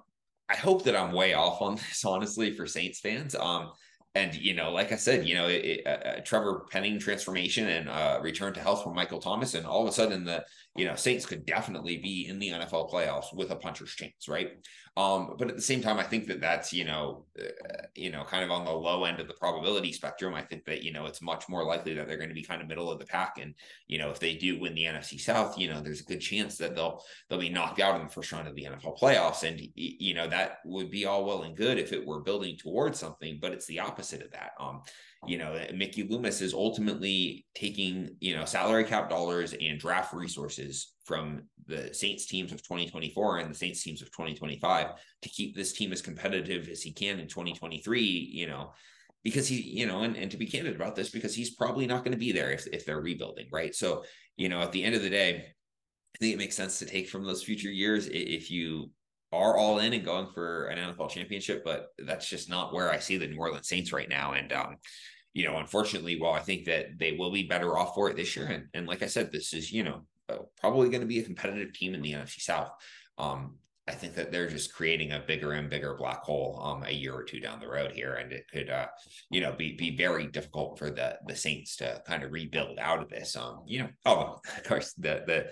i 0.48 0.56
hope 0.56 0.82
that 0.84 0.96
i'm 0.96 1.12
way 1.12 1.34
off 1.34 1.62
on 1.62 1.74
this 1.88 2.04
honestly 2.04 2.52
for 2.52 2.66
saints 2.66 3.00
fans. 3.00 3.34
Um 3.34 3.72
and 4.14 4.34
you 4.34 4.54
know, 4.54 4.72
like 4.72 4.92
I 4.92 4.96
said, 4.96 5.26
you 5.26 5.34
know, 5.34 5.46
it, 5.48 5.86
uh, 5.86 6.20
Trevor 6.22 6.66
Penning 6.70 6.98
transformation 6.98 7.68
and 7.68 7.88
uh, 7.88 8.18
return 8.22 8.52
to 8.52 8.60
health 8.60 8.84
from 8.84 8.94
Michael 8.94 9.20
Thomas, 9.20 9.54
and 9.54 9.66
all 9.66 9.82
of 9.82 9.88
a 9.88 9.92
sudden 9.92 10.24
the 10.24 10.44
you 10.76 10.84
know 10.86 10.94
Saints 10.94 11.26
could 11.26 11.44
definitely 11.44 11.98
be 11.98 12.26
in 12.26 12.38
the 12.38 12.50
NFL 12.50 12.90
playoffs 12.90 13.34
with 13.34 13.50
a 13.50 13.56
puncher's 13.56 13.94
chance, 13.94 14.28
right? 14.28 14.52
Um, 14.94 15.36
but 15.38 15.48
at 15.48 15.56
the 15.56 15.62
same 15.62 15.80
time, 15.80 15.98
I 15.98 16.02
think 16.02 16.26
that 16.26 16.40
that's 16.40 16.72
you 16.72 16.84
know, 16.84 17.24
uh, 17.40 17.82
you 17.94 18.10
know, 18.10 18.24
kind 18.24 18.44
of 18.44 18.50
on 18.50 18.64
the 18.64 18.72
low 18.72 19.04
end 19.04 19.20
of 19.20 19.28
the 19.28 19.34
probability 19.34 19.92
spectrum. 19.92 20.34
I 20.34 20.42
think 20.42 20.64
that 20.66 20.82
you 20.82 20.92
know 20.92 21.06
it's 21.06 21.22
much 21.22 21.48
more 21.48 21.64
likely 21.64 21.94
that 21.94 22.06
they're 22.06 22.18
going 22.18 22.28
to 22.28 22.34
be 22.34 22.42
kind 22.42 22.60
of 22.60 22.68
middle 22.68 22.90
of 22.90 22.98
the 22.98 23.06
pack, 23.06 23.38
and 23.40 23.54
you 23.86 23.98
know, 23.98 24.10
if 24.10 24.18
they 24.18 24.34
do 24.34 24.60
win 24.60 24.74
the 24.74 24.84
NFC 24.84 25.18
South, 25.18 25.58
you 25.58 25.68
know, 25.68 25.80
there's 25.80 26.00
a 26.00 26.04
good 26.04 26.20
chance 26.20 26.58
that 26.58 26.74
they'll 26.74 27.02
they'll 27.28 27.38
be 27.38 27.48
knocked 27.48 27.80
out 27.80 27.96
in 27.96 28.06
the 28.06 28.12
first 28.12 28.32
round 28.32 28.48
of 28.48 28.54
the 28.54 28.64
NFL 28.64 28.98
playoffs, 28.98 29.48
and 29.48 29.60
you 29.74 30.14
know 30.14 30.28
that 30.28 30.58
would 30.64 30.90
be 30.90 31.06
all 31.06 31.24
well 31.24 31.42
and 31.42 31.56
good 31.56 31.78
if 31.78 31.92
it 31.92 32.06
were 32.06 32.20
building 32.20 32.56
towards 32.56 32.98
something, 32.98 33.38
but 33.40 33.52
it's 33.52 33.66
the 33.66 33.80
opposite 33.80 34.22
of 34.22 34.30
that. 34.32 34.52
Um, 34.60 34.82
you 35.26 35.38
know, 35.38 35.56
Mickey 35.74 36.02
Loomis 36.02 36.40
is 36.40 36.52
ultimately 36.52 37.46
taking, 37.54 38.16
you 38.20 38.34
know, 38.34 38.44
salary 38.44 38.84
cap 38.84 39.08
dollars 39.08 39.54
and 39.58 39.78
draft 39.78 40.12
resources 40.12 40.94
from 41.04 41.42
the 41.66 41.94
Saints 41.94 42.26
teams 42.26 42.50
of 42.50 42.62
2024 42.62 43.38
and 43.38 43.50
the 43.50 43.58
Saints 43.58 43.82
teams 43.84 44.02
of 44.02 44.08
2025 44.08 44.88
to 45.22 45.28
keep 45.28 45.54
this 45.54 45.72
team 45.72 45.92
as 45.92 46.02
competitive 46.02 46.68
as 46.68 46.82
he 46.82 46.92
can 46.92 47.20
in 47.20 47.28
2023, 47.28 48.00
you 48.02 48.48
know, 48.48 48.72
because 49.22 49.46
he, 49.46 49.60
you 49.60 49.86
know, 49.86 50.02
and, 50.02 50.16
and 50.16 50.30
to 50.32 50.36
be 50.36 50.46
candid 50.46 50.74
about 50.74 50.96
this, 50.96 51.10
because 51.10 51.34
he's 51.34 51.54
probably 51.54 51.86
not 51.86 52.04
going 52.04 52.12
to 52.12 52.18
be 52.18 52.32
there 52.32 52.50
if, 52.50 52.66
if 52.72 52.84
they're 52.84 53.00
rebuilding, 53.00 53.46
right? 53.52 53.76
So, 53.76 54.04
you 54.36 54.48
know, 54.48 54.60
at 54.60 54.72
the 54.72 54.82
end 54.82 54.96
of 54.96 55.02
the 55.02 55.10
day, 55.10 55.36
I 56.14 56.18
think 56.18 56.34
it 56.34 56.38
makes 56.38 56.56
sense 56.56 56.80
to 56.80 56.86
take 56.86 57.08
from 57.08 57.24
those 57.24 57.44
future 57.44 57.70
years 57.70 58.08
if 58.08 58.50
you 58.50 58.90
are 59.32 59.56
all 59.56 59.78
in 59.78 59.92
and 59.92 60.04
going 60.04 60.28
for 60.34 60.66
an 60.66 60.78
NFL 60.78 61.10
championship, 61.10 61.62
but 61.64 61.88
that's 61.98 62.28
just 62.28 62.50
not 62.50 62.72
where 62.72 62.90
I 62.90 62.98
see 62.98 63.16
the 63.16 63.26
New 63.26 63.38
Orleans 63.38 63.68
Saints 63.68 63.92
right 63.92 64.08
now. 64.08 64.32
And 64.32 64.52
um, 64.52 64.76
you 65.34 65.44
know, 65.44 65.56
unfortunately, 65.56 66.20
while 66.20 66.34
I 66.34 66.40
think 66.40 66.66
that 66.66 66.98
they 66.98 67.12
will 67.12 67.32
be 67.32 67.44
better 67.44 67.76
off 67.78 67.94
for 67.94 68.10
it 68.10 68.16
this 68.16 68.36
year, 68.36 68.46
and, 68.46 68.64
and 68.74 68.86
like 68.86 69.02
I 69.02 69.06
said, 69.06 69.32
this 69.32 69.54
is, 69.54 69.72
you 69.72 69.82
know, 69.82 70.02
uh, 70.28 70.38
probably 70.60 70.90
going 70.90 71.00
to 71.00 71.06
be 71.06 71.20
a 71.20 71.24
competitive 71.24 71.72
team 71.72 71.94
in 71.94 72.02
the 72.02 72.12
NFC 72.12 72.40
South. 72.40 72.70
Um, 73.18 73.56
I 73.88 73.92
think 73.92 74.14
that 74.14 74.30
they're 74.30 74.48
just 74.48 74.74
creating 74.74 75.10
a 75.10 75.24
bigger 75.26 75.52
and 75.52 75.68
bigger 75.68 75.94
black 75.94 76.22
hole 76.22 76.60
um, 76.62 76.84
a 76.84 76.92
year 76.92 77.14
or 77.14 77.24
two 77.24 77.40
down 77.40 77.58
the 77.58 77.68
road 77.68 77.90
here, 77.92 78.14
and 78.14 78.32
it 78.32 78.44
could, 78.52 78.70
uh, 78.70 78.86
you 79.30 79.40
know, 79.40 79.52
be 79.52 79.74
be 79.74 79.96
very 79.96 80.28
difficult 80.28 80.78
for 80.78 80.90
the 80.90 81.18
the 81.26 81.34
Saints 81.34 81.76
to 81.76 82.00
kind 82.06 82.22
of 82.22 82.30
rebuild 82.30 82.78
out 82.78 83.02
of 83.02 83.08
this. 83.08 83.34
Um, 83.34 83.62
you 83.66 83.80
know, 83.80 83.88
oh, 84.06 84.40
of 84.56 84.62
course, 84.64 84.92
the 84.94 85.24
the 85.26 85.48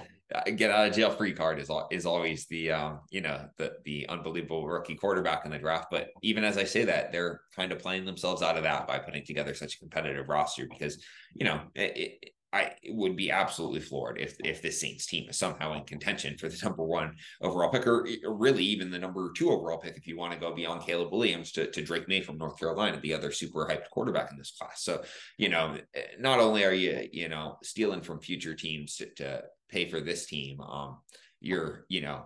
get 0.57 0.71
out 0.71 0.87
of 0.87 0.95
jail 0.95 1.11
free 1.11 1.33
card 1.33 1.59
is 1.59 1.71
is 1.91 2.07
always 2.07 2.47
the 2.47 2.71
um, 2.71 3.01
you 3.11 3.21
know 3.21 3.49
the 3.59 3.73
the 3.85 4.09
unbelievable 4.09 4.67
rookie 4.67 4.95
quarterback 4.95 5.45
in 5.45 5.51
the 5.51 5.59
draft. 5.59 5.89
But 5.91 6.09
even 6.23 6.45
as 6.45 6.57
I 6.57 6.65
say 6.65 6.85
that, 6.85 7.13
they're 7.13 7.41
kind 7.55 7.73
of 7.73 7.79
playing 7.79 8.05
themselves 8.05 8.43
out 8.43 8.57
of 8.57 8.63
that 8.65 8.87
by 8.87 8.99
putting 8.99 9.25
together 9.25 9.55
such 9.55 9.77
a 9.77 9.79
competitive 9.79 10.29
roster 10.29 10.67
because 10.67 11.03
you 11.35 11.45
know 11.45 11.61
it, 11.75 11.97
it, 11.97 12.31
I 12.53 12.73
would 12.89 13.17
be 13.17 13.31
absolutely 13.31 13.81
floored 13.81 14.19
if 14.19 14.37
if 14.45 14.61
this 14.61 14.81
Saints 14.81 15.07
team 15.07 15.29
is 15.29 15.39
somehow 15.39 15.75
in 15.75 15.85
contention 15.85 16.37
for 16.37 16.49
the 16.49 16.59
number 16.65 16.85
one 16.85 17.15
overall 17.43 17.71
pick, 17.71 17.87
or 17.87 18.07
really 18.25 18.65
even 18.65 18.91
the 18.91 18.99
number 18.99 19.33
two 19.37 19.51
overall 19.51 19.79
pick 19.79 19.97
if 19.97 20.07
you 20.07 20.17
want 20.17 20.33
to 20.33 20.39
go 20.39 20.55
beyond 20.55 20.83
Caleb 20.83 21.13
Williams 21.13 21.53
to, 21.53 21.71
to 21.71 21.83
Drake 21.83 22.09
Maye 22.09 22.23
from 22.23 22.39
North 22.39 22.59
Carolina, 22.59 22.99
the 23.01 23.15
other 23.15 23.31
super 23.31 23.67
hyped 23.67 23.91
quarterback 23.91 24.33
in 24.33 24.39
this 24.39 24.53
class. 24.59 24.83
So, 24.83 25.03
you 25.39 25.49
know, 25.49 25.77
not 26.19 26.41
only 26.41 26.65
are 26.65 26.73
you, 26.73 27.09
you 27.13 27.29
know, 27.29 27.57
stealing 27.63 28.03
from 28.03 28.21
future 28.21 28.55
teams 28.55 28.97
to, 28.97 29.15
to 29.15 29.43
pay 29.71 29.89
for 29.89 30.01
this 30.01 30.27
team. 30.27 30.61
Um, 30.61 30.99
you're, 31.41 31.87
you 31.89 32.01
know, 32.01 32.25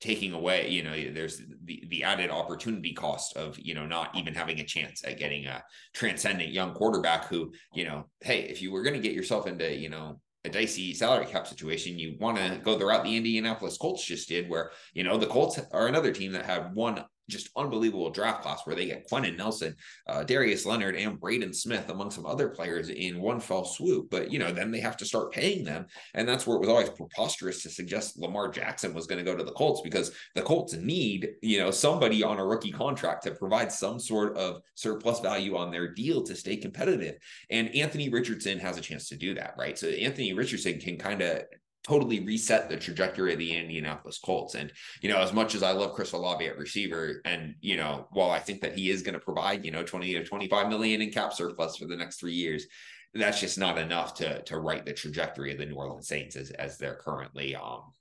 taking 0.00 0.32
away, 0.32 0.68
you 0.68 0.82
know, 0.82 0.94
there's 1.12 1.40
the 1.64 1.84
the 1.88 2.04
added 2.04 2.30
opportunity 2.30 2.92
cost 2.92 3.36
of, 3.36 3.58
you 3.58 3.74
know, 3.74 3.86
not 3.86 4.14
even 4.14 4.34
having 4.34 4.60
a 4.60 4.64
chance 4.64 5.04
at 5.04 5.18
getting 5.18 5.46
a 5.46 5.62
transcendent 5.94 6.50
young 6.50 6.74
quarterback 6.74 7.26
who, 7.26 7.52
you 7.72 7.84
know, 7.84 8.04
hey, 8.20 8.40
if 8.42 8.60
you 8.60 8.72
were 8.72 8.82
going 8.82 8.94
to 8.94 9.00
get 9.00 9.16
yourself 9.16 9.46
into, 9.46 9.74
you 9.74 9.88
know, 9.88 10.20
a 10.44 10.48
dicey 10.48 10.94
salary 10.94 11.26
cap 11.26 11.46
situation, 11.46 11.98
you 11.98 12.16
want 12.20 12.36
to 12.38 12.60
go 12.62 12.78
the 12.78 12.86
route 12.86 13.04
the 13.04 13.16
Indianapolis 13.16 13.76
Colts 13.76 14.04
just 14.04 14.28
did, 14.28 14.48
where 14.48 14.70
you 14.94 15.02
know 15.02 15.18
the 15.18 15.26
Colts 15.26 15.58
are 15.72 15.88
another 15.88 16.12
team 16.12 16.32
that 16.32 16.46
had 16.46 16.74
one 16.74 17.04
just 17.28 17.50
unbelievable 17.56 18.10
draft 18.10 18.42
class 18.42 18.60
where 18.64 18.76
they 18.76 18.86
get 18.86 19.08
Quenton 19.08 19.36
Nelson, 19.36 19.74
uh, 20.06 20.22
Darius 20.22 20.66
Leonard, 20.66 20.96
and 20.96 21.20
Braden 21.20 21.52
Smith 21.52 21.88
among 21.88 22.10
some 22.10 22.26
other 22.26 22.48
players 22.48 22.88
in 22.88 23.20
one 23.20 23.40
fell 23.40 23.64
swoop. 23.64 24.10
But 24.10 24.30
you 24.30 24.38
know, 24.38 24.52
then 24.52 24.70
they 24.70 24.80
have 24.80 24.96
to 24.98 25.04
start 25.04 25.32
paying 25.32 25.64
them, 25.64 25.86
and 26.14 26.28
that's 26.28 26.46
where 26.46 26.56
it 26.56 26.60
was 26.60 26.68
always 26.68 26.90
preposterous 26.90 27.62
to 27.62 27.70
suggest 27.70 28.18
Lamar 28.18 28.48
Jackson 28.48 28.94
was 28.94 29.06
going 29.06 29.24
to 29.24 29.30
go 29.30 29.36
to 29.36 29.44
the 29.44 29.52
Colts 29.52 29.80
because 29.82 30.12
the 30.34 30.42
Colts 30.42 30.74
need 30.74 31.28
you 31.42 31.58
know 31.58 31.70
somebody 31.70 32.22
on 32.22 32.38
a 32.38 32.46
rookie 32.46 32.72
contract 32.72 33.24
to 33.24 33.32
provide 33.32 33.72
some 33.72 33.98
sort 33.98 34.36
of 34.36 34.60
surplus 34.74 35.20
value 35.20 35.56
on 35.56 35.70
their 35.70 35.92
deal 35.92 36.22
to 36.22 36.34
stay 36.34 36.56
competitive. 36.56 37.16
And 37.50 37.74
Anthony 37.74 38.08
Richardson 38.08 38.58
has 38.60 38.78
a 38.78 38.80
chance 38.82 39.08
to 39.08 39.16
do 39.16 39.34
that, 39.34 39.54
right? 39.58 39.78
So 39.78 39.88
Anthony 39.88 40.32
Richardson 40.32 40.78
can 40.78 40.96
kind 40.96 41.22
of 41.22 41.42
totally 41.86 42.20
reset 42.20 42.68
the 42.68 42.76
trajectory 42.76 43.32
of 43.32 43.38
the 43.38 43.56
Indianapolis 43.56 44.18
Colts. 44.18 44.54
And, 44.54 44.72
you 45.02 45.08
know, 45.08 45.18
as 45.18 45.32
much 45.32 45.54
as 45.54 45.62
I 45.62 45.70
love 45.72 45.92
Chris 45.92 46.12
Olave 46.12 46.46
at 46.46 46.58
receiver, 46.58 47.20
and, 47.24 47.54
you 47.60 47.76
know, 47.76 48.08
while 48.10 48.30
I 48.30 48.40
think 48.40 48.60
that 48.62 48.76
he 48.76 48.90
is 48.90 49.02
going 49.02 49.14
to 49.14 49.20
provide, 49.20 49.64
you 49.64 49.70
know, 49.70 49.84
20 49.84 50.12
to 50.14 50.24
25 50.24 50.68
million 50.68 51.00
in 51.00 51.10
cap 51.10 51.32
surplus 51.32 51.76
for 51.76 51.86
the 51.86 51.96
next 51.96 52.18
three 52.18 52.34
years, 52.34 52.66
that's 53.14 53.40
just 53.40 53.58
not 53.58 53.78
enough 53.78 54.14
to 54.14 54.42
to 54.42 54.58
write 54.58 54.84
the 54.84 54.92
trajectory 54.92 55.52
of 55.52 55.58
the 55.58 55.66
New 55.66 55.76
Orleans 55.76 56.08
Saints 56.08 56.36
as, 56.36 56.50
as 56.50 56.76
they're 56.76 56.96
currently 56.96 57.54
um 57.56 57.92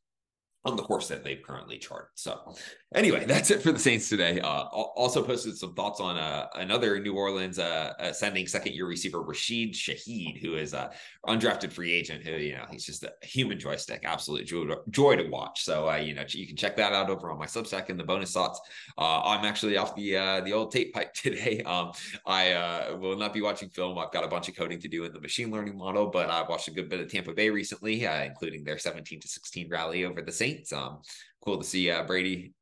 on 0.66 0.76
the 0.76 0.84
course 0.84 1.08
that 1.08 1.24
they've 1.24 1.44
currently 1.44 1.78
charted. 1.78 2.10
So, 2.16 2.56
anyway, 2.96 3.26
that's 3.28 3.52
it 3.52 3.62
for 3.62 3.72
the 3.72 3.80
Saints 3.80 4.08
today. 4.08 4.40
Uh, 4.40 4.64
also 4.64 5.24
posted 5.24 5.58
some 5.58 5.74
thoughts 5.74 6.00
on 6.00 6.18
uh, 6.18 6.48
another 6.56 7.00
New 7.00 7.16
Orleans 7.16 7.60
uh, 7.60 7.94
ascending 8.00 8.48
second 8.48 8.74
year 8.74 8.88
receiver, 8.88 9.22
Rashid 9.22 9.74
Shaheed, 9.74 10.42
who 10.42 10.56
is 10.56 10.74
a 10.74 10.92
undrafted 11.28 11.74
free 11.74 11.92
agent. 11.92 12.24
Who 12.24 12.34
you 12.34 12.56
know 12.56 12.66
he's 12.70 12.86
just 12.86 13.04
a 13.04 13.14
human 13.22 13.60
joystick, 13.60 14.04
absolute 14.06 14.46
joy, 14.46 14.66
joy 14.90 15.16
to 15.16 15.28
watch. 15.30 15.64
So 15.64 15.90
uh, 15.90 15.96
you 15.96 16.14
know 16.14 16.24
you 16.28 16.48
can 16.48 16.56
check 16.56 16.78
that 16.78 16.94
out 16.94 17.10
over 17.10 17.32
on 17.32 17.40
my 17.40 17.48
Substack 17.48 17.90
in 17.90 17.98
the 17.98 18.04
bonus 18.04 18.34
thoughts. 18.34 18.60
Uh, 18.98 19.22
I'm 19.24 19.46
actually 19.46 19.78
off 19.78 19.96
the 19.96 20.18
uh, 20.18 20.42
the 20.42 20.54
old 20.54 20.72
tape 20.72 20.94
pipe 20.94 21.14
today. 21.16 21.62
Um, 21.64 21.92
I 22.26 22.92
will 23.00 23.18
not 23.18 23.34
be 23.34 23.42
watching 23.42 23.70
film. 23.70 23.98
I've 23.98 24.12
got 24.12 24.24
a 24.24 24.28
bunch 24.28 24.50
of 24.50 24.56
coding 24.56 24.80
to 24.80 24.88
do 24.88 25.04
in 25.06 25.14
the 25.14 25.22
machine 25.22 25.52
learning 25.52 25.78
model, 25.78 26.08
but 26.08 26.30
I 26.30 26.44
watched 26.44 26.68
a 26.68 26.72
good 26.72 26.90
bit 26.90 27.00
of 27.00 27.12
Tampa 27.12 27.34
Bay 27.34 27.50
recently, 27.50 28.06
including 28.06 28.64
their 28.64 28.78
17 28.78 29.20
to 29.20 29.28
16 29.28 29.70
rally 29.70 30.06
over 30.06 30.22
the. 30.22 30.36
Saints. 30.36 30.74
Um, 30.74 31.00
cool 31.46 31.60
to 31.60 31.64
see 31.64 31.92
uh, 31.92 32.04
Brady, 32.04 32.54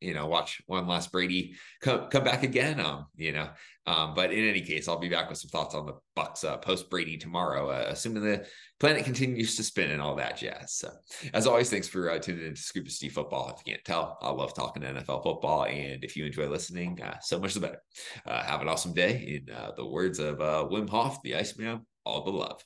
you 0.00 0.14
know, 0.14 0.26
watch 0.26 0.60
one 0.66 0.86
last 0.86 1.12
Brady 1.12 1.54
come 1.80 2.08
come 2.08 2.24
back 2.24 2.42
again. 2.42 2.80
Um, 2.80 3.06
you 3.16 3.32
know, 3.32 3.48
um, 3.86 4.14
but 4.14 4.32
in 4.32 4.48
any 4.48 4.62
case, 4.62 4.88
I'll 4.88 4.98
be 4.98 5.08
back 5.08 5.28
with 5.28 5.38
some 5.38 5.50
thoughts 5.50 5.74
on 5.74 5.86
the 5.86 5.94
Bucs 6.16 6.44
uh, 6.44 6.56
post 6.56 6.90
Brady 6.90 7.16
tomorrow, 7.16 7.70
uh, 7.70 7.86
assuming 7.88 8.24
the 8.24 8.46
planet 8.80 9.04
continues 9.04 9.56
to 9.56 9.62
spin 9.62 9.90
and 9.90 10.02
all 10.02 10.16
that 10.16 10.36
jazz. 10.36 10.74
So, 10.74 10.90
as 11.32 11.46
always, 11.46 11.70
thanks 11.70 11.86
for 11.86 12.10
uh, 12.10 12.18
tuning 12.18 12.46
in 12.46 12.54
to 12.54 12.60
Scoop 12.60 12.86
of 12.86 13.12
Football. 13.12 13.50
If 13.50 13.62
you 13.64 13.72
can't 13.72 13.84
tell, 13.84 14.18
I 14.20 14.30
love 14.30 14.54
talking 14.54 14.82
NFL 14.82 15.22
football, 15.22 15.64
and 15.64 16.02
if 16.02 16.16
you 16.16 16.26
enjoy 16.26 16.48
listening, 16.48 17.00
uh, 17.00 17.18
so 17.20 17.38
much 17.38 17.54
the 17.54 17.60
better. 17.60 17.82
Uh, 18.26 18.42
have 18.42 18.60
an 18.60 18.68
awesome 18.68 18.94
day. 18.94 19.42
In 19.46 19.54
uh, 19.54 19.72
the 19.76 19.86
words 19.86 20.18
of 20.18 20.40
uh, 20.40 20.66
Wim 20.70 20.88
Hof, 20.88 21.22
the 21.22 21.36
Iceman, 21.36 21.86
all 22.04 22.24
the 22.24 22.32
love. 22.32 22.60